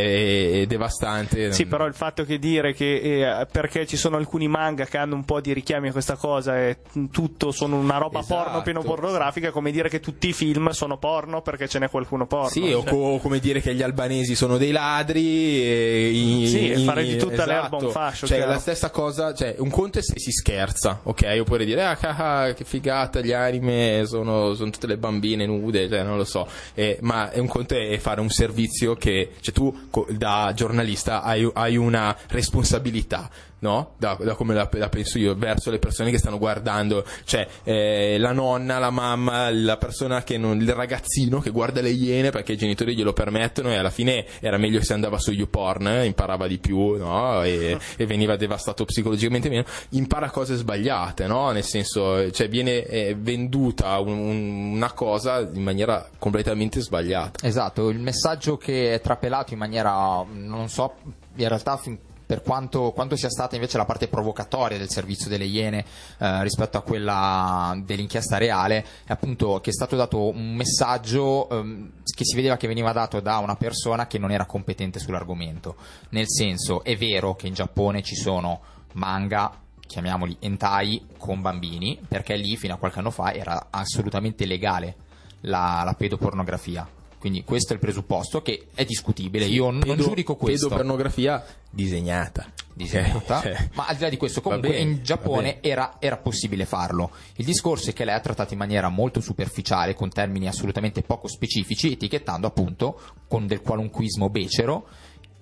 [0.62, 1.52] e devastante?
[1.52, 5.16] Sì, però il fatto che dire che eh, perché ci sono alcuni manga che hanno
[5.16, 6.78] un po' di richiami a questa cosa e
[7.12, 8.44] tutto sono una roba Esatto.
[8.44, 11.90] porno pieno pornografica, è come dire che tutti i film sono porno perché ce n'è
[11.90, 12.48] qualcuno porno.
[12.48, 15.62] Sì, o, Cioè, co- o come dire che gli albanesi sono dei ladri.
[15.64, 17.50] E i- Sì, e fare di tutta esatto.
[17.52, 18.54] l'erba un fascio, Cioè, chiaro.
[18.54, 21.38] la stessa cosa, cioè, un conto è se si scherza, ok?
[21.42, 25.90] Oppure dire, ah, ah, ah, che figata, gli anime sono, sono tutte le bambine nude,
[25.90, 26.48] cioè, non lo so.
[26.74, 31.22] Eh, ma è un conto è fare un servizio che, cioè, tu co- da giornalista
[31.22, 33.30] hai, hai una responsabilità.
[33.64, 33.94] No?
[33.98, 38.18] Da, da come la, la penso io, verso le persone che stanno guardando, cioè eh,
[38.20, 42.52] la nonna, la mamma, la persona che non, il ragazzino che guarda le iene perché
[42.52, 46.46] i genitori glielo permettono e alla fine era meglio se andava su YouPorn, eh, imparava
[46.46, 47.42] di più, no?
[47.44, 51.52] E, e veniva devastato psicologicamente meno, impara cose sbagliate, no?
[51.52, 57.48] Nel senso, cioè viene eh, venduta un- un- una cosa in maniera completamente sbagliata.
[57.48, 60.96] Esatto, il messaggio che è trapelato in maniera, non so,
[61.36, 61.98] in realtà fin-
[62.34, 65.86] per quanto, quanto sia stata invece la parte provocatoria del servizio delle Iene
[66.18, 71.92] eh, rispetto a quella dell'inchiesta reale, è appunto che è stato dato un messaggio ehm,
[72.04, 75.76] che si vedeva che veniva dato da una persona che non era competente sull'argomento.
[76.10, 78.62] Nel senso, è vero che in Giappone ci sono
[78.94, 79.56] manga
[79.86, 84.96] chiamiamoli hentai con bambini, perché lì fino a qualche anno fa era assolutamente legale
[85.42, 87.02] la, la pedopornografia.
[87.24, 89.46] Quindi questo è il presupposto che è discutibile.
[89.46, 90.68] Io non Pedo- giudico questo.
[90.68, 92.52] Pedopornografia disegnata.
[92.74, 93.40] Disegnata.
[93.40, 97.12] Cioè, Ma al di là di questo, comunque bene, in Giappone era, era possibile farlo.
[97.38, 101.30] Il discorso è che lei ha trattato in maniera molto superficiale, con termini assolutamente poco
[101.30, 103.00] specifici, etichettando appunto
[103.30, 104.86] con del qualunquismo becero,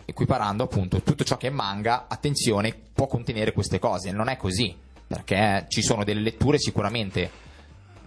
[0.05, 4.11] equiparando appunto tutto ciò che è manga, attenzione, può contenere queste cose.
[4.11, 4.77] Non è così,
[5.07, 7.40] perché ci sono delle letture sicuramente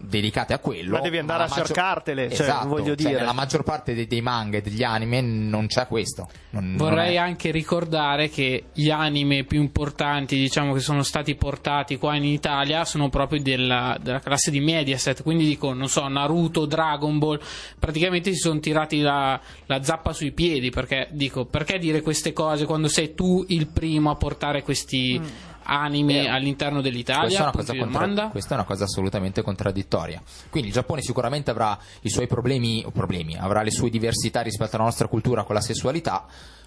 [0.07, 0.93] dedicate a quello.
[0.97, 3.13] Ma devi andare la a maggior- cercartele, cioè, Esatto, voglio cioè, dire.
[3.19, 6.29] nella maggior parte dei, dei manga e degli anime non c'è questo.
[6.51, 11.35] Non- non Vorrei è- anche ricordare che gli anime più importanti, diciamo, che sono stati
[11.35, 15.23] portati qua in Italia sono proprio della, della classe di Mediaset.
[15.23, 17.41] Quindi dico, non so, Naruto, Dragon Ball,
[17.79, 20.71] praticamente si sono tirati la, la zappa sui piedi.
[20.71, 25.21] Perché dico, perché dire queste cose quando sei tu il primo a portare questi
[25.65, 27.51] anime all'interno dell'Italia?
[27.51, 30.23] Questa è, contra- questa è una cosa assolutamente contraddittoria.
[30.51, 34.77] Quindi il Giappone sicuramente avrà i suoi problemi, o problemi, avrà le sue diversità rispetto
[34.77, 36.27] alla nostra cultura con la sessualità,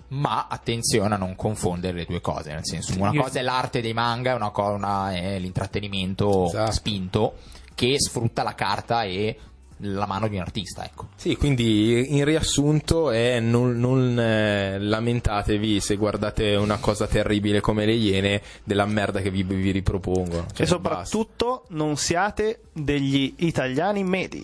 [0.09, 2.51] ma attenzione a non confondere le due cose.
[2.51, 6.71] Nel senso, una cosa è l'arte dei manga, e una cosa è l'intrattenimento Esatto.
[6.71, 7.33] spinto
[7.75, 9.37] che sfrutta la carta e
[9.81, 10.83] la mano di un artista.
[10.83, 11.09] Ecco.
[11.15, 17.85] Sì, quindi in riassunto è non, non, eh, lamentatevi se guardate una cosa terribile come
[17.85, 20.45] le iene della merda che vi, vi ripropongono.
[20.53, 24.43] Cioè, e soprattutto non siate degli italiani medi.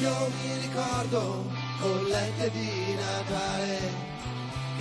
[0.00, 4.11] Io mi ricordo collette di Natale,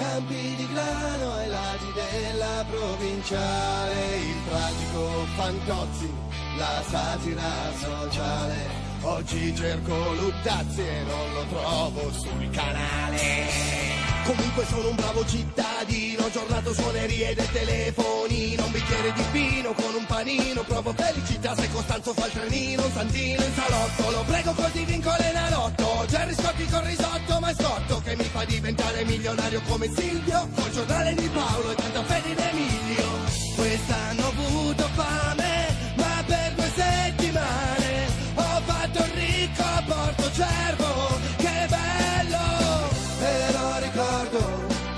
[0.02, 6.14] campi di grano ai lati della provinciale, il tragico Fantozzi,
[6.58, 8.89] la satira sociale.
[9.04, 13.80] Oggi cerco Luttazzi e non lo trovo sul canale.
[14.24, 20.06] Comunque sono un bravo cittadino, giornato suonerie del telefonino, un bicchiere di vino con un
[20.06, 24.86] panino, provo felicità se Costanzo fa il trenino, un santino in salotto, lo prego così
[24.86, 28.20] vinco l'enalotto, Gerry Scotti con risotto, ma è Scotto che mi
[28.52, 33.08] diventare milionario come Silvio, col giornale di Paolo e tanta fede in Emilio.
[33.56, 41.20] Quest'anno ho avuto fame, ma per due settimane ho fatto il ricco a Porto Cervo,
[41.38, 42.89] che bello!
[43.20, 44.39] Però ricordo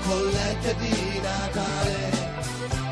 [0.04, 2.10] collette di Natale,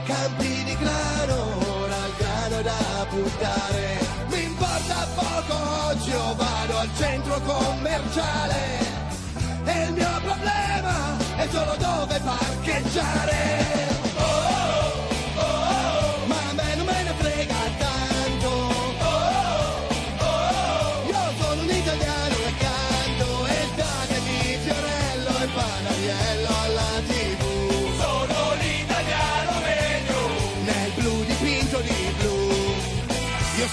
[0.04, 3.98] campi di grano, ora il grano da buttare.
[4.28, 8.91] Mi importa poco, oggi io vado al centro commerciale
[9.64, 13.91] e il mio problema è solo dove parcheggiare.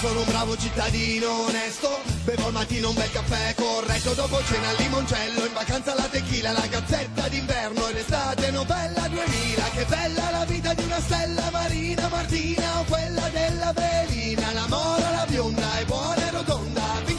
[0.00, 2.00] Sono un bravo cittadino onesto.
[2.24, 4.14] Bevo al mattino un bel caffè corretto.
[4.14, 7.86] Dopo cena al limoncello In vacanza la tequila La gazzetta d'inverno.
[7.88, 13.28] E l'estate novella 2000 Che bella la vita di una stella marina Martina o quella
[13.28, 14.52] della velina.
[14.52, 17.09] La mora, la bionda È buona e rotonda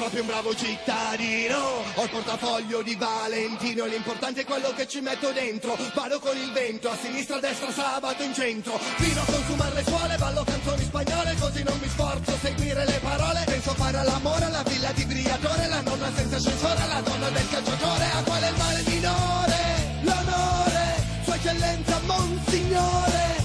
[0.00, 1.84] proprio un bravo cittadino.
[1.94, 5.76] Ho il portafoglio di Valentino, l'importante è quello che ci metto dentro.
[5.92, 8.78] Vado con il vento, a sinistra, a destra, sabato in centro.
[8.78, 12.98] Fino a consumare le suole, ballo canzoni spagnole, così non mi sforzo a seguire le
[13.02, 13.42] parole.
[13.44, 18.04] Penso fare all'amore alla villa di Briatore, la nonna senza ascensore, la donna del calciatore,
[18.04, 19.60] a quale il male minore,
[20.00, 20.84] l'onore,
[21.24, 23.39] sua eccellenza Monsignore.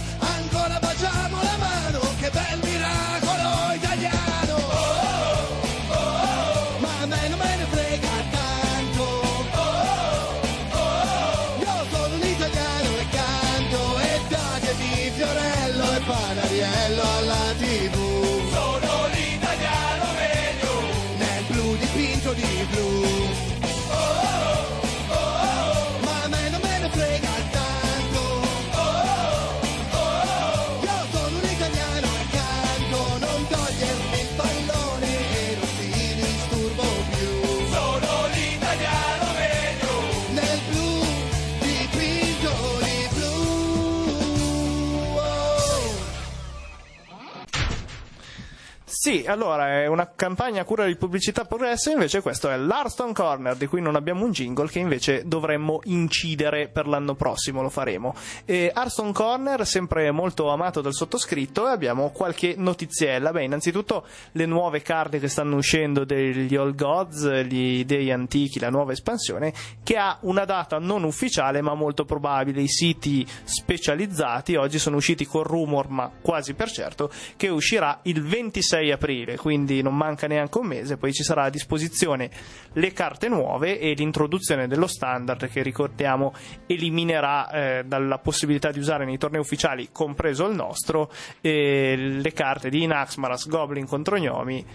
[49.05, 53.55] Sì, allora è una campagna a cura di pubblicità progresso, invece questo è l'Arston Corner,
[53.55, 58.15] di cui non abbiamo un jingle, che invece dovremmo incidere per l'anno prossimo, lo faremo.
[58.45, 63.31] E Arston Corner, sempre molto amato dal sottoscritto, e abbiamo qualche notiziella.
[63.31, 68.69] Beh, innanzitutto le nuove carte che stanno uscendo degli All Gods, gli dei antichi, la
[68.69, 69.53] nuova espansione,
[69.83, 72.61] che ha una data non ufficiale ma molto probabile.
[72.61, 78.23] I siti specializzati oggi sono usciti col rumor, ma quasi per certo, che uscirà il
[78.23, 82.29] 26 aprile, quindi non manca neanche un mese, poi ci sarà a disposizione
[82.73, 86.33] le carte nuove e l'introduzione dello standard che ricordiamo
[86.65, 92.69] eliminerà eh, dalla possibilità di usare nei tornei ufficiali, compreso il nostro, eh, le carte
[92.69, 94.65] di Naxmaras, Goblin contro Gnomi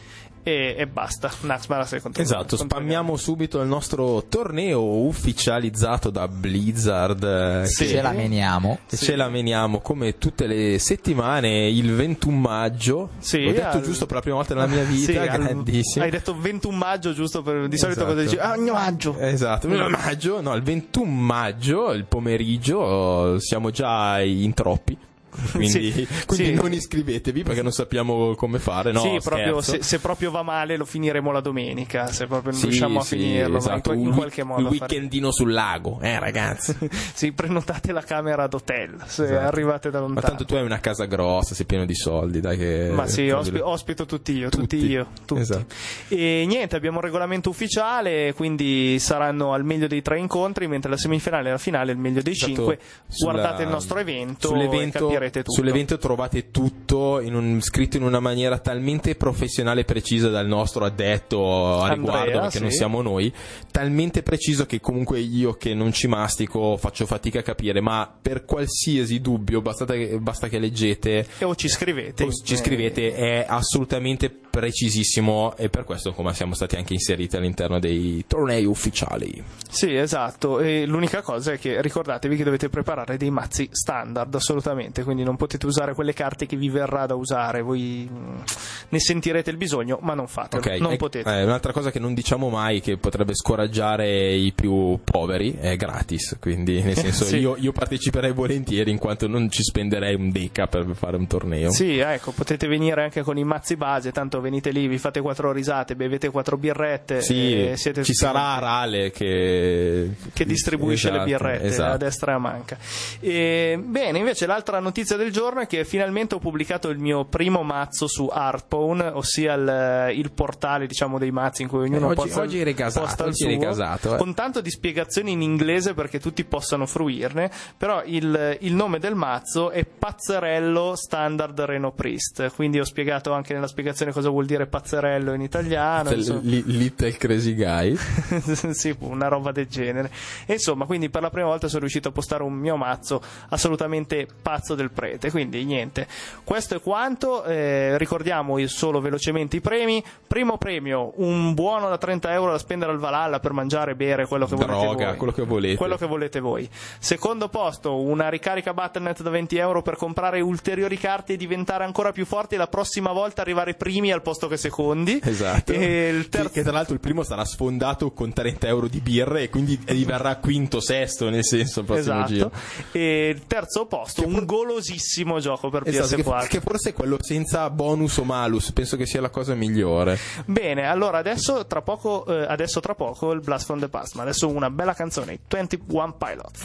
[0.43, 1.31] e, e basta.
[1.43, 7.23] Naxmaras è contro Esatto, contro spammiamo subito il nostro torneo ufficializzato da Blizzard.
[7.63, 7.89] eh, Sì.
[7.89, 8.79] Ce la meniamo.
[8.87, 13.11] che ce la meniamo come tutte le settimane il 21 maggio.
[13.19, 16.05] Sì, L'ho detto al- giusto per la prima volta nella mia Sì, vita, al- grandissimo.
[16.05, 17.43] Hai detto 21 maggio, giusto?
[17.43, 18.15] Per, di solito Esatto.
[18.17, 18.37] cosa dici?
[18.39, 19.17] Ah, ogni maggio.
[19.19, 24.97] Esatto, il maggio, no, il 21 maggio, il pomeriggio, siamo già in troppi.
[25.53, 26.55] Quindi, Sì, quindi sì.
[26.55, 28.93] non iscrivetevi perché non sappiamo come fare.
[28.93, 32.07] No, sì, proprio, se, se proprio va male lo finiremo la domenica.
[32.07, 34.61] Se proprio non Sì, riusciamo a finirlo, ma esatto, in, qualche modo.
[34.63, 36.77] Il weekendino sul lago, eh ragazzi.
[37.15, 39.47] sì, prenotate la camera d'hotel se Esatto.
[39.47, 40.27] arrivate da Ma lontano.
[40.27, 42.91] tanto tu hai una casa grossa, sei pieno di soldi, dai che...
[42.93, 44.87] Ma sì, ospi- ospito tutti io, tutti, Tutti.
[44.91, 45.07] io.
[45.25, 45.41] Tutti.
[45.41, 45.75] Esatto.
[46.09, 50.97] E niente, abbiamo un regolamento ufficiale, quindi saranno al meglio dei tre incontri, mentre la
[50.97, 52.79] semifinale e la finale il meglio dei Esatto, cinque.
[53.09, 55.30] sulla- Guardate il nostro evento e sull'evento, capirete tutto.
[55.45, 60.85] Sull'evento trovate tutto in un- scritto in una maniera talmente professionale e precisa dal nostro
[60.85, 62.63] addetto a Andrea, riguardo, perché sì.
[62.63, 63.33] non siamo noi,
[63.71, 68.45] talmente preciso che comunque io che non ci mastico faccio fatica a capire, ma per
[68.45, 72.25] qualsiasi dubbio basta che, basta che leggete E o ci scrivete.
[72.25, 77.79] o ci scrivete, è assolutamente precisissimo e per questo come siamo stati anche inseriti all'interno
[77.79, 79.43] dei tornei ufficiali.
[79.69, 80.61] Sì, esatto.
[80.61, 85.37] E l'unica cosa è che ricordatevi che dovete preparare dei mazzi standard assolutamente, quindi non
[85.37, 87.63] potete usare quelle carte che vi verrà da usare.
[87.63, 88.43] Voi mh,
[88.91, 91.31] ne sentirete il bisogno, ma non fatelo, Ok, non e- potete.
[91.31, 96.37] eh, un'altra cosa che non diciamo mai che potrebbe scoraggiare i più poveri è gratis,
[96.41, 97.39] quindi nel senso Sì.
[97.39, 101.71] io, io parteciperei volentieri in quanto non ci spenderei un deca per fare un torneo.
[101.71, 105.53] Sì, ecco, potete venire anche con i mazzi base, tanto venite lì, vi fate quattro
[105.53, 111.31] risate, bevete quattro birrette Sì, e siete ci sarà Rale che, che distribuisce Esatto, le
[111.31, 111.93] birrette esatto.
[111.93, 112.79] a destra e a manca.
[113.21, 117.63] E, bene, invece l'altra notizia del giorno è che finalmente ho pubblicato il mio primo
[117.63, 122.15] mazzo su Artpone, ossia il, il portale diciamo dei mazzi in cui ognuno Eh, oggi-
[122.17, 124.19] posta, oggi eri gasato, posta il oggi suo, gasato, eh.
[124.19, 129.15] con tanto di spiegazioni in inglese perché tutti possano fruirne, però il, il nome del
[129.15, 134.67] mazzo è Pazzerello Standard Reno Priest, quindi ho spiegato anche nella spiegazione cosa vuol dire
[134.67, 136.11] pazzerello in italiano.
[136.13, 136.41] insomma.
[136.43, 137.97] Li- Little Crazy Guy.
[138.73, 140.11] sì, una roba del genere.
[140.47, 144.27] E insomma, quindi per la prima volta sono riuscito a postare un mio mazzo assolutamente
[144.41, 145.31] pazzo del prete.
[145.31, 146.07] Quindi niente,
[146.45, 147.45] questo è quanto.
[147.45, 150.03] Eh, ricordiamo solo velocemente i premi.
[150.27, 154.27] Primo premio, un buono da 30 euro da spendere al Valhalla per mangiare e bere
[154.27, 155.17] quello che volete Droga, voi.
[155.17, 155.77] quello che volete.
[155.77, 156.69] Quello che volete voi.
[156.99, 162.13] Secondo posto, una ricarica Battle.net da 20 euro per comprare ulteriori carte e diventare ancora
[162.13, 165.21] più forti la prossima volta arrivare primi al posto che secondi.
[165.23, 165.73] Esatto.
[165.73, 169.43] E il terzo che tra l'altro il primo sarà sfondato con 30 euro di birre
[169.43, 172.27] e quindi diverrà quinto, sesto, nel senso, esatto.
[172.27, 172.51] giro.
[172.93, 176.41] E il terzo posto, un golosissimo gioco per Esatto, PS4.
[176.43, 180.19] che, che forse è quello senza bonus o malus, penso che sia la cosa migliore.
[180.47, 184.23] Bene, allora adesso tra poco, eh, adesso tra poco il Blast from the Past, ma
[184.23, 186.65] adesso una bella canzone, 21 Pilots.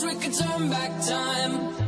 [0.00, 1.87] Wish we could turn back time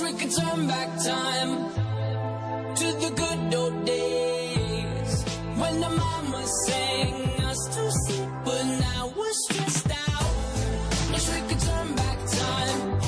[0.00, 1.72] Wish we could turn back time
[2.76, 5.24] to the good old days
[5.56, 10.30] when the mama sang us to sleep, but now we're stressed out.
[11.12, 13.00] Wish we could turn back time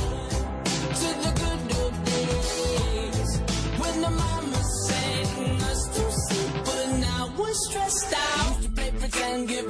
[1.00, 3.38] to the good old days
[3.78, 8.48] when the mama sang us to sleep, but now we're stressed out.
[8.48, 9.69] Used to play pretend, give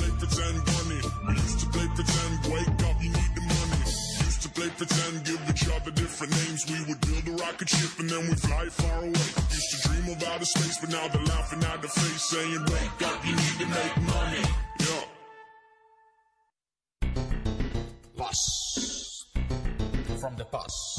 [4.41, 6.65] Used to play pretend, give each other different names.
[6.67, 9.09] We would build a rocket ship and then we'd fly far away.
[9.09, 13.01] Used to dream of outer space, but now they're laughing at the face, saying, wake
[13.05, 14.41] up, you need to make money.
[14.79, 15.05] Yeah.
[20.19, 20.90] From the bus.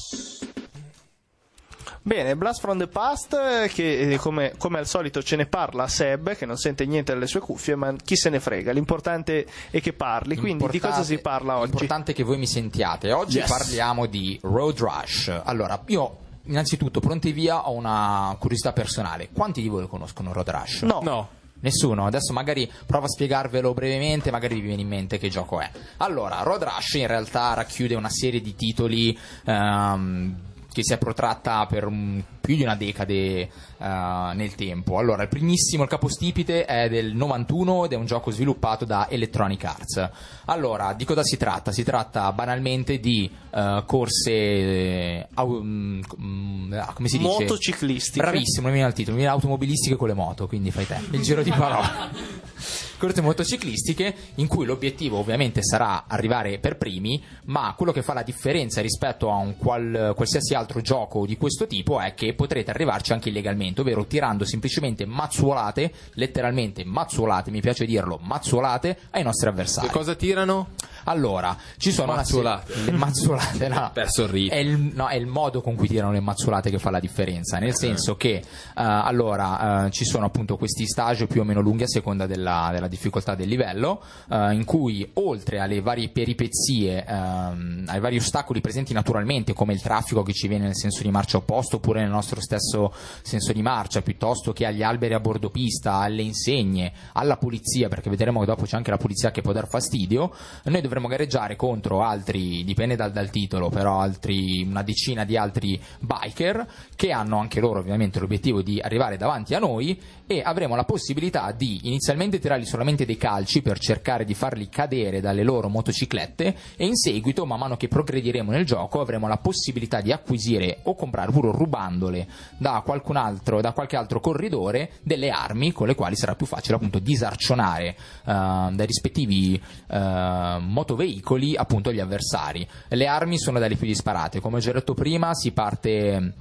[2.04, 5.86] Bene, Blast from the Past, eh, che eh, come, come al solito ce ne parla
[5.86, 8.72] Seb, che non sente niente dalle sue cuffie, ma chi se ne frega.
[8.72, 10.36] L'importante è che parli.
[10.36, 11.70] Quindi di cosa si parla oggi?
[11.70, 13.12] L'importante è che voi mi sentiate.
[13.12, 13.48] Oggi Yes.
[13.48, 15.42] parliamo di Road Rush.
[15.44, 16.16] Allora, io
[16.46, 19.28] innanzitutto, pronti via, ho una curiosità personale.
[19.32, 20.82] Quanti di voi conoscono Road Rush?
[20.82, 21.00] No.
[21.04, 21.28] No.
[21.60, 22.06] Nessuno?
[22.06, 25.70] Adesso magari provo a spiegarvelo brevemente, magari vi viene in mente che gioco è.
[25.98, 30.36] Allora, Road Rush in realtà racchiude una serie di titoli ehm,
[30.72, 34.98] che si è protratta per un- più di una decade eh, nel tempo.
[34.98, 39.64] Allora, il primissimo, il capostipite, è del 91 ed è un gioco sviluppato da Electronic
[39.64, 40.10] Arts.
[40.46, 41.72] Allora, di cosa si tratta?
[41.72, 47.28] Si tratta banalmente di eh, corse, ah, come si dice?
[47.40, 48.18] Motociclistiche.
[48.18, 50.98] Bravissimo, non mi viene il titolo, mi viene automobilistiche con le moto, quindi fai te.
[51.10, 52.10] Il giro di parola.
[53.02, 58.22] corse motociclistiche in cui l'obiettivo ovviamente sarà arrivare per primi, ma quello che fa la
[58.22, 63.12] differenza rispetto a un qual- qualsiasi altro gioco di questo tipo è che potrete arrivarci
[63.12, 69.88] anche illegalmente, ovvero tirando semplicemente mazzuolate, letteralmente mazzuolate, mi piace dirlo, mazzuolate ai nostri avversari.
[69.88, 70.68] Che cosa tirano?
[71.04, 72.40] Allora, ci sono una se-
[72.84, 73.90] le mazzuolate, no.
[73.92, 74.54] Perso il ritmo.
[74.54, 77.58] È il, no, è il modo con cui tirano le mazzolate che fa la differenza,
[77.58, 78.42] nel senso che eh,
[78.74, 82.88] allora eh, ci sono appunto questi stage più o meno lunghi a seconda della, della
[82.88, 88.92] difficoltà del livello, eh, in cui oltre alle varie peripezie, ehm, ai vari ostacoli presenti
[88.92, 92.40] naturalmente, come il traffico che ci viene nel senso di marcia opposto oppure nel nostro
[92.40, 92.92] stesso
[93.22, 98.10] senso di marcia, piuttosto che agli alberi a bordo pista, alle insegne, alla polizia, perché
[98.10, 100.32] vedremo che dopo c'è anche la polizia che può dar fastidio,
[100.64, 105.80] noi dovremo gareggiare contro altri, dipende dal, dal titolo, però altri, una decina di altri
[106.00, 110.84] biker che hanno anche loro ovviamente l'obiettivo di arrivare davanti a noi e avremo la
[110.84, 116.56] possibilità di inizialmente tirargli solamente dei calci per cercare di farli cadere dalle loro motociclette
[116.76, 120.94] e in seguito, man mano che progrediremo nel gioco, avremo la possibilità di acquisire o
[120.94, 122.28] comprare pure rubandole
[122.58, 126.76] da qualcun altro, da qualche altro corridore delle armi con le quali sarà più facile
[126.76, 127.94] appunto disarcionare eh,
[128.24, 129.54] dai rispettivi
[129.88, 132.66] eh, motoveicoli appunto gli avversari.
[132.88, 136.34] Le armi sono dalle più disparate, come ho già detto prima, si parte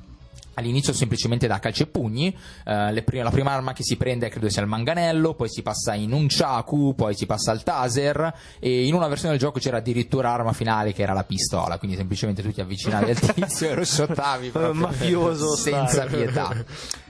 [0.55, 2.35] All'inizio semplicemente da calci e pugni,
[2.65, 5.61] eh, le pri- la prima arma che si prende credo sia il manganello, poi si
[5.61, 9.59] passa in un chaku, poi si passa al taser e in una versione del gioco
[9.59, 13.69] c'era addirittura l'arma finale che era la pistola, quindi semplicemente tu ti avvicinavi al tizio
[13.69, 16.53] e lo shottavi mafioso senza pietà.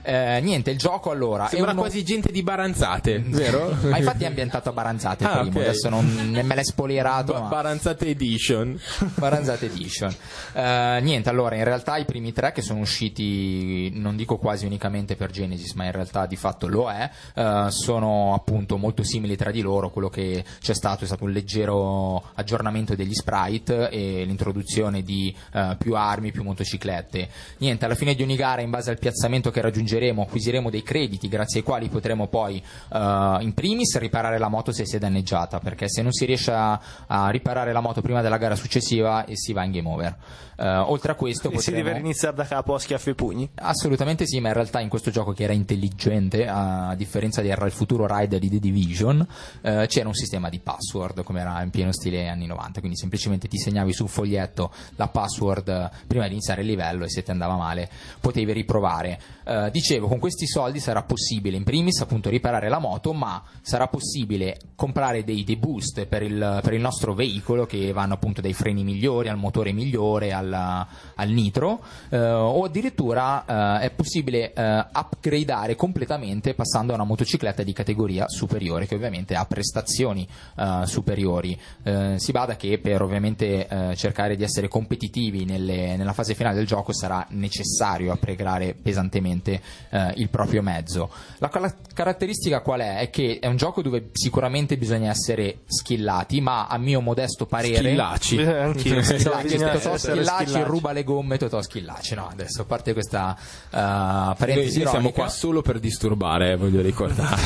[0.02, 1.80] Eh, niente, il gioco allora Sembra uno...
[1.80, 3.76] quasi gente di Baranzate, vero?
[3.88, 5.64] Ma infatti è ambientato a Baranzate Ah, primo, ok.
[5.64, 7.32] adesso non ne me l'è spoilerato.
[7.32, 8.78] Ba- ma- Baranzate Edition.
[9.14, 10.14] Baranzate Edition.
[10.54, 15.14] Eh, niente, allora in realtà i primi tre che sono usciti, non dico quasi unicamente
[15.16, 19.50] per Genesis, ma in realtà di fatto lo è, eh, sono appunto molto simili tra
[19.50, 19.90] di loro.
[19.90, 25.76] Quello che c'è stato è stato un leggero aggiornamento degli sprite e l'introduzione di eh,
[25.78, 27.28] più armi, più motociclette.
[27.58, 29.60] Niente, alla fine di ogni gara, in base al piazzamento che
[29.92, 32.56] raggiungeremo, acquisiremo dei crediti grazie ai quali potremo poi
[32.92, 36.52] eh, in primis riparare la moto se si è danneggiata, perché se non si riesce
[36.52, 40.16] a, a riparare la moto prima della gara successiva e si va in game over.
[40.62, 41.88] Eh, oltre a questo E si potremo...
[41.88, 43.50] deve iniziare da capo a schiaffi e pugni.
[43.56, 47.66] Assolutamente sì, ma in realtà in questo gioco che era intelligente, a differenza di era
[47.66, 49.26] il futuro Rider di The Division,
[49.62, 53.48] eh, c'era un sistema di password come era in pieno stile anni 90, quindi semplicemente
[53.48, 57.24] ti segnavi su un foglietto la password eh, prima di iniziare il livello e se
[57.24, 57.90] ti andava male
[58.20, 59.20] potevi riprovare.
[59.44, 63.88] Eh, dicevo, con questi soldi sarà possibile in primis appunto riparare la moto, ma sarà
[63.88, 68.52] possibile comprare dei, dei boost per il, per il nostro veicolo che vanno appunto dai
[68.52, 71.80] freni migliori, al motore migliore, alla- al nitro,
[72.10, 78.28] eh, o addirittura eh, è possibile eh, upgradeare completamente passando a una motocicletta di categoria
[78.28, 80.26] superiore che ovviamente ha prestazioni
[80.56, 81.58] eh, superiori.
[81.82, 86.56] Eh, si bada che per ovviamente eh, cercare di essere competitivi nelle- nella fase finale
[86.56, 89.60] del gioco sarà necessario appregare pesantemente
[89.90, 91.10] eh, il proprio mezzo.
[91.38, 92.98] La cala- caratteristica qual è?
[92.98, 97.76] È che è un gioco dove sicuramente bisogna essere skillati, ma a mio modesto parere
[97.76, 98.36] Schillaci.
[98.36, 99.00] Eh, anch'io.
[99.42, 103.36] Bisogna Totò essere Schillaci ruba le gomme Totò Schillaci no adesso a parte questa
[103.70, 107.40] uh, Noi, parentesi noi siamo ironica qua solo per disturbare, eh, voglio ricordare.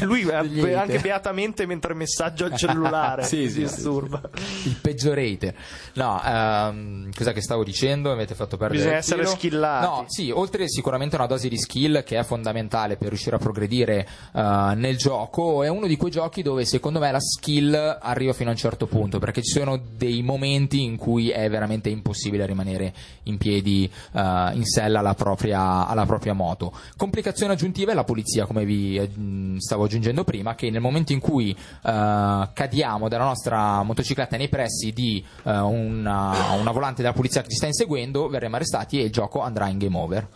[0.00, 0.74] Lui Niente.
[0.74, 4.20] anche beatamente mentre messaggio al cellulare Sì, si sì, disturba.
[4.64, 5.54] il peggior hater
[5.94, 9.86] no ehm, cos'è che stavo dicendo mi avete fatto perdere Bisogna essere skillati.
[9.86, 14.06] no sì oltre sicuramente una dose di skill che è fondamentale per riuscire a progredire
[14.34, 15.62] eh, nel gioco.
[15.62, 18.86] È uno di quei giochi dove secondo me la skill arriva fino a un certo
[18.86, 22.92] punto, perché ci sono dei momenti in cui è veramente impossibile rimanere
[23.24, 26.72] in piedi eh, in sella alla propria, alla propria moto.
[26.96, 29.10] Complicazione aggiuntiva è la polizia, come vi eh,
[29.58, 34.92] stavo aggiungendo prima, che nel momento in cui eh, cadiamo dalla nostra motocicletta nei pressi
[34.92, 39.12] di eh, una, una volante della polizia che ci sta inseguendo, verremo arrestati e il
[39.12, 40.28] gioco andrà in game over.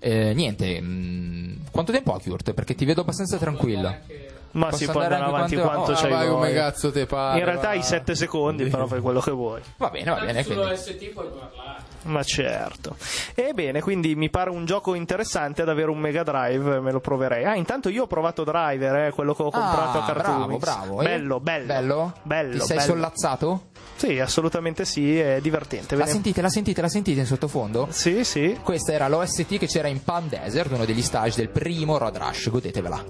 [0.00, 2.52] Eh, niente, mh, quanto tempo ha Kurt?
[2.54, 4.36] Perché ti vedo abbastanza tranquillo.
[4.50, 7.38] Ma Posso si può andare avanti quanto- quanto oh, c'hai vai come cazzo te pare,
[7.38, 7.72] In realtà va.
[7.72, 9.60] hai 7 secondi, però fai quello che vuoi.
[9.76, 10.44] Va bene, va bene.
[10.44, 10.76] Quindi.
[10.76, 11.76] ST puoi parlare.
[12.04, 12.96] Ma certo.
[13.34, 17.44] Ebbene, quindi mi pare un gioco interessante ad avere un Mega Drive, me lo proverei.
[17.44, 20.36] Ah, intanto io ho provato Driver, eh, quello che ho comprato Ah, a Cartoon.
[20.46, 21.00] bravo, bravo.
[21.02, 21.04] E?
[21.04, 21.66] Bello, bello.
[21.66, 22.12] Bello?
[22.22, 22.88] Bello, Ti sei bello.
[22.92, 23.62] sollazzato?
[23.96, 25.96] Sì, assolutamente sì, è divertente.
[25.96, 27.88] La sentite, la sentite, la sentite in sottofondo?
[27.90, 28.58] Sì, sì.
[28.62, 32.48] Questa era l'OST che c'era in Palm Desert, uno degli stage del primo Road Rush,
[32.48, 33.04] godetevela.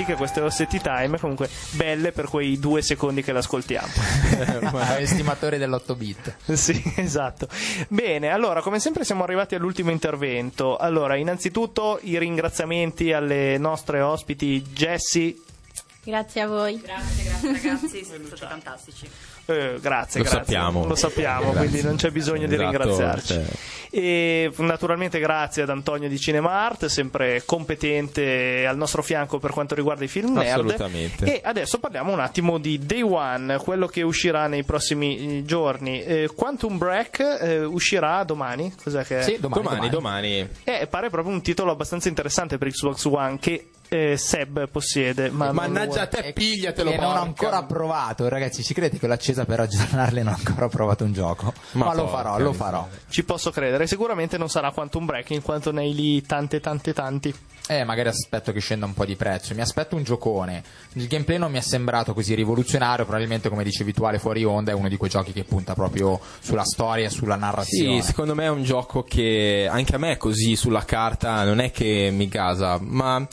[0.00, 3.88] Simpatiche queste OST time, comunque belle per quei due secondi che l'ascoltiamo.
[4.98, 6.36] Estimatore dell'8 bit.
[6.60, 7.48] Sì, esatto.
[7.88, 10.76] Bene, allora, come sempre siamo arrivati all'ultimo intervento.
[10.76, 15.36] Allora, innanzitutto i ringraziamenti alle nostre ospiti Jessie.
[16.02, 16.80] Grazie a voi.
[16.80, 19.08] Grazie, grazie ragazzi, siete stati fantastici.
[19.50, 20.44] Eh, grazie, Lo grazie.
[20.44, 20.86] sappiamo.
[20.86, 21.58] Lo sappiamo, Grazie.
[21.68, 23.26] quindi non c'è bisogno di Esatto, ringraziarci.
[23.34, 23.44] cioè.
[23.92, 29.74] E naturalmente grazie ad Antonio di Cinema Art, sempre competente al nostro fianco per quanto
[29.74, 30.48] riguarda i film nerd.
[30.60, 31.24] Assolutamente.
[31.24, 36.02] E adesso parliamo un attimo di Day One, quello che uscirà nei prossimi eh, giorni.
[36.02, 38.72] Eh, Quantum Break eh, uscirà domani?
[38.82, 39.22] Cos'è che è?
[39.22, 40.28] Sì, domani, Domani, domani.
[40.38, 40.48] domani.
[40.82, 45.30] Eh, pare proprio un titolo abbastanza interessante per Xbox One che eh, Seb possiede.
[45.30, 49.14] Ma Mannaggia a te, pigliatelo E non ho ancora provato, ragazzi, ci credete che l'ho
[49.14, 51.52] accesa per aggiornarle non ho ancora provato un gioco.
[51.72, 52.88] Ma, Ma lo farò, lo farò.
[53.08, 53.88] Ci posso credere.
[53.88, 57.34] Sicuramente non sarà Quantum Break in quanto ne hai lì tante, tante, tanti.
[57.66, 59.54] Eh, magari aspetto che scenda un po' di prezzo.
[59.54, 60.62] Mi aspetto un giocone.
[60.94, 63.04] Il gameplay non mi è sembrato così rivoluzionario.
[63.04, 66.20] Probabilmente, come dicevi tu, Ale fuori onda è uno di quei giochi che punta proprio
[66.40, 68.00] sulla storia e sulla narrazione.
[68.00, 71.70] Sì, secondo me è un gioco che anche a me così sulla carta non è
[71.70, 73.26] che mi gasa, ma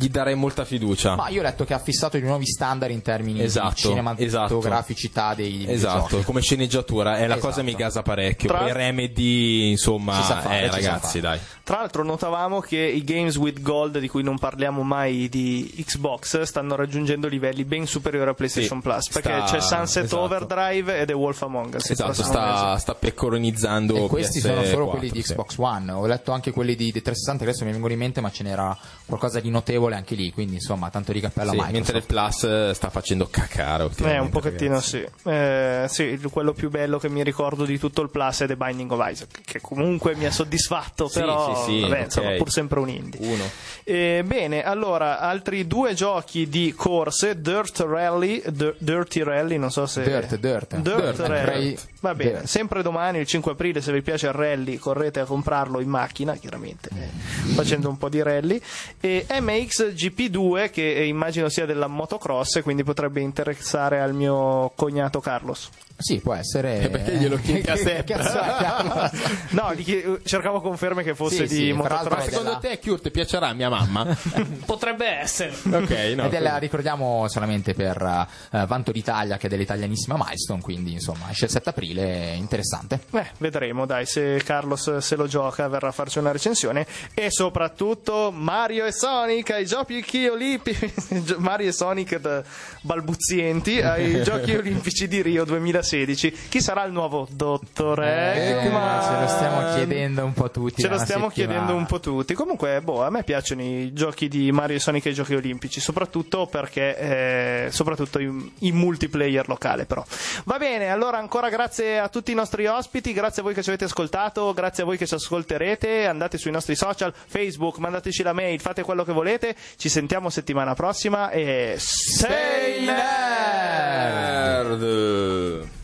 [0.00, 1.16] gli darei molta fiducia.
[1.16, 5.34] Ma io ho letto che ha fissato dei nuovi standard in termini Esatto, di cinematograficità
[5.34, 7.40] dei, dei Esatto, come sceneggiatura, è la Esatto.
[7.48, 8.48] cosa mi gasa parecchio.
[8.48, 11.40] Tra- Poi Remedy, insomma, Si sa fare, eh, ragazzi, dai.
[11.68, 16.40] Tra l'altro notavamo che i Games with Gold, di cui non parliamo mai di Xbox,
[16.40, 20.22] stanno raggiungendo livelli ben superiori a PlayStation Sì, Plus, perché sta- c'è Sunset esatto.
[20.22, 21.90] Overdrive e The Wolf Among Us.
[21.90, 25.32] Esatto, sta, sta pecoronizzando E questi PS4, sono solo quelli di sì.
[25.34, 25.92] Xbox One.
[25.92, 28.44] Ho letto anche quelli di, di 360, che adesso mi vengono in mente, ma ce
[28.44, 28.74] n'era
[29.04, 30.32] qualcosa di notevole anche lì.
[30.32, 31.92] Quindi, insomma, tanto di cappello Sì, a Microsoft.
[31.92, 35.04] mentre il Plus eh, sta facendo cacare Eh, un pochettino ragazzi.
[35.22, 35.28] sì.
[35.28, 38.90] Eh, sì, quello più bello che mi ricordo di tutto il Plus è The Binding
[38.90, 42.04] of Isaac, che comunque mi ha soddisfatto, Sì, però sì, sì, vabbè, ok.
[42.04, 43.20] insomma, pur sempre un indie.
[43.26, 43.44] Uno.
[43.84, 49.86] Eh, bene, allora, altri due giochi di corse, Dirt Rally, Dir- Dirty Rally, non so
[49.86, 50.02] se...
[50.02, 50.76] Dirt, Dirt.
[50.76, 51.44] Dirt Dirt, Rally.
[51.44, 52.44] Ray- Va bene, Dirt.
[52.44, 56.34] sempre domani, il 5 aprile, se vi piace il rally, correte a comprarlo in macchina,
[56.36, 57.08] chiaramente, eh,
[57.54, 58.60] facendo un po' di rally.
[59.00, 65.20] E MX GP2, che eh, immagino sia della motocross, quindi potrebbe interessare al mio cognato
[65.20, 65.70] Carlos.
[66.00, 66.82] Sì, può essere.
[66.82, 69.10] E perché glielo chiedi a Carlos?
[69.50, 69.74] No,
[70.22, 72.28] cercavo conferme che fosse Sì, di sì, motocross.
[72.28, 74.16] Secondo te, Kurt, piacerà a mia mamma?
[74.64, 75.50] Potrebbe essere.
[75.64, 76.26] ok, no.
[76.26, 81.30] Ed è la ricordiamo solamente per eh, vanto d'Italia che è dell'italianissima Milestone, quindi insomma
[81.30, 83.00] esce il 7 aprile, interessante.
[83.10, 86.86] Eh, vedremo, dai, se Carlos se lo gioca verrà a farci una recensione.
[87.12, 90.92] E soprattutto Mario e Sonic ai giochi olimpici.
[91.38, 92.42] Mario e Sonic
[92.82, 95.87] balbuzienti ai giochi olimpici di Rio 2016.
[95.88, 96.48] 2016.
[96.48, 98.98] Chi sarà il nuovo Dottor Eggman?
[98.98, 100.82] Eh, ce lo stiamo chiedendo un po' tutti.
[100.82, 101.52] Ce lo stiamo settimana.
[101.52, 102.34] chiedendo un po' tutti.
[102.34, 105.80] Comunque, boh, a me piacciono i giochi di Mario e Sonic e i giochi olimpici,
[105.80, 110.04] soprattutto perché eh, soprattutto in, in multiplayer locale, però.
[110.44, 113.68] Va bene, allora ancora grazie a tutti i nostri ospiti, grazie a voi che ci
[113.70, 118.32] avete ascoltato, grazie a voi che ci ascolterete, andate sui nostri social, Facebook, mandateci la
[118.32, 119.54] mail, fate quello che volete.
[119.76, 124.58] Ci sentiamo settimana prossima e Sei nerd!
[124.68, 125.77] Nerd.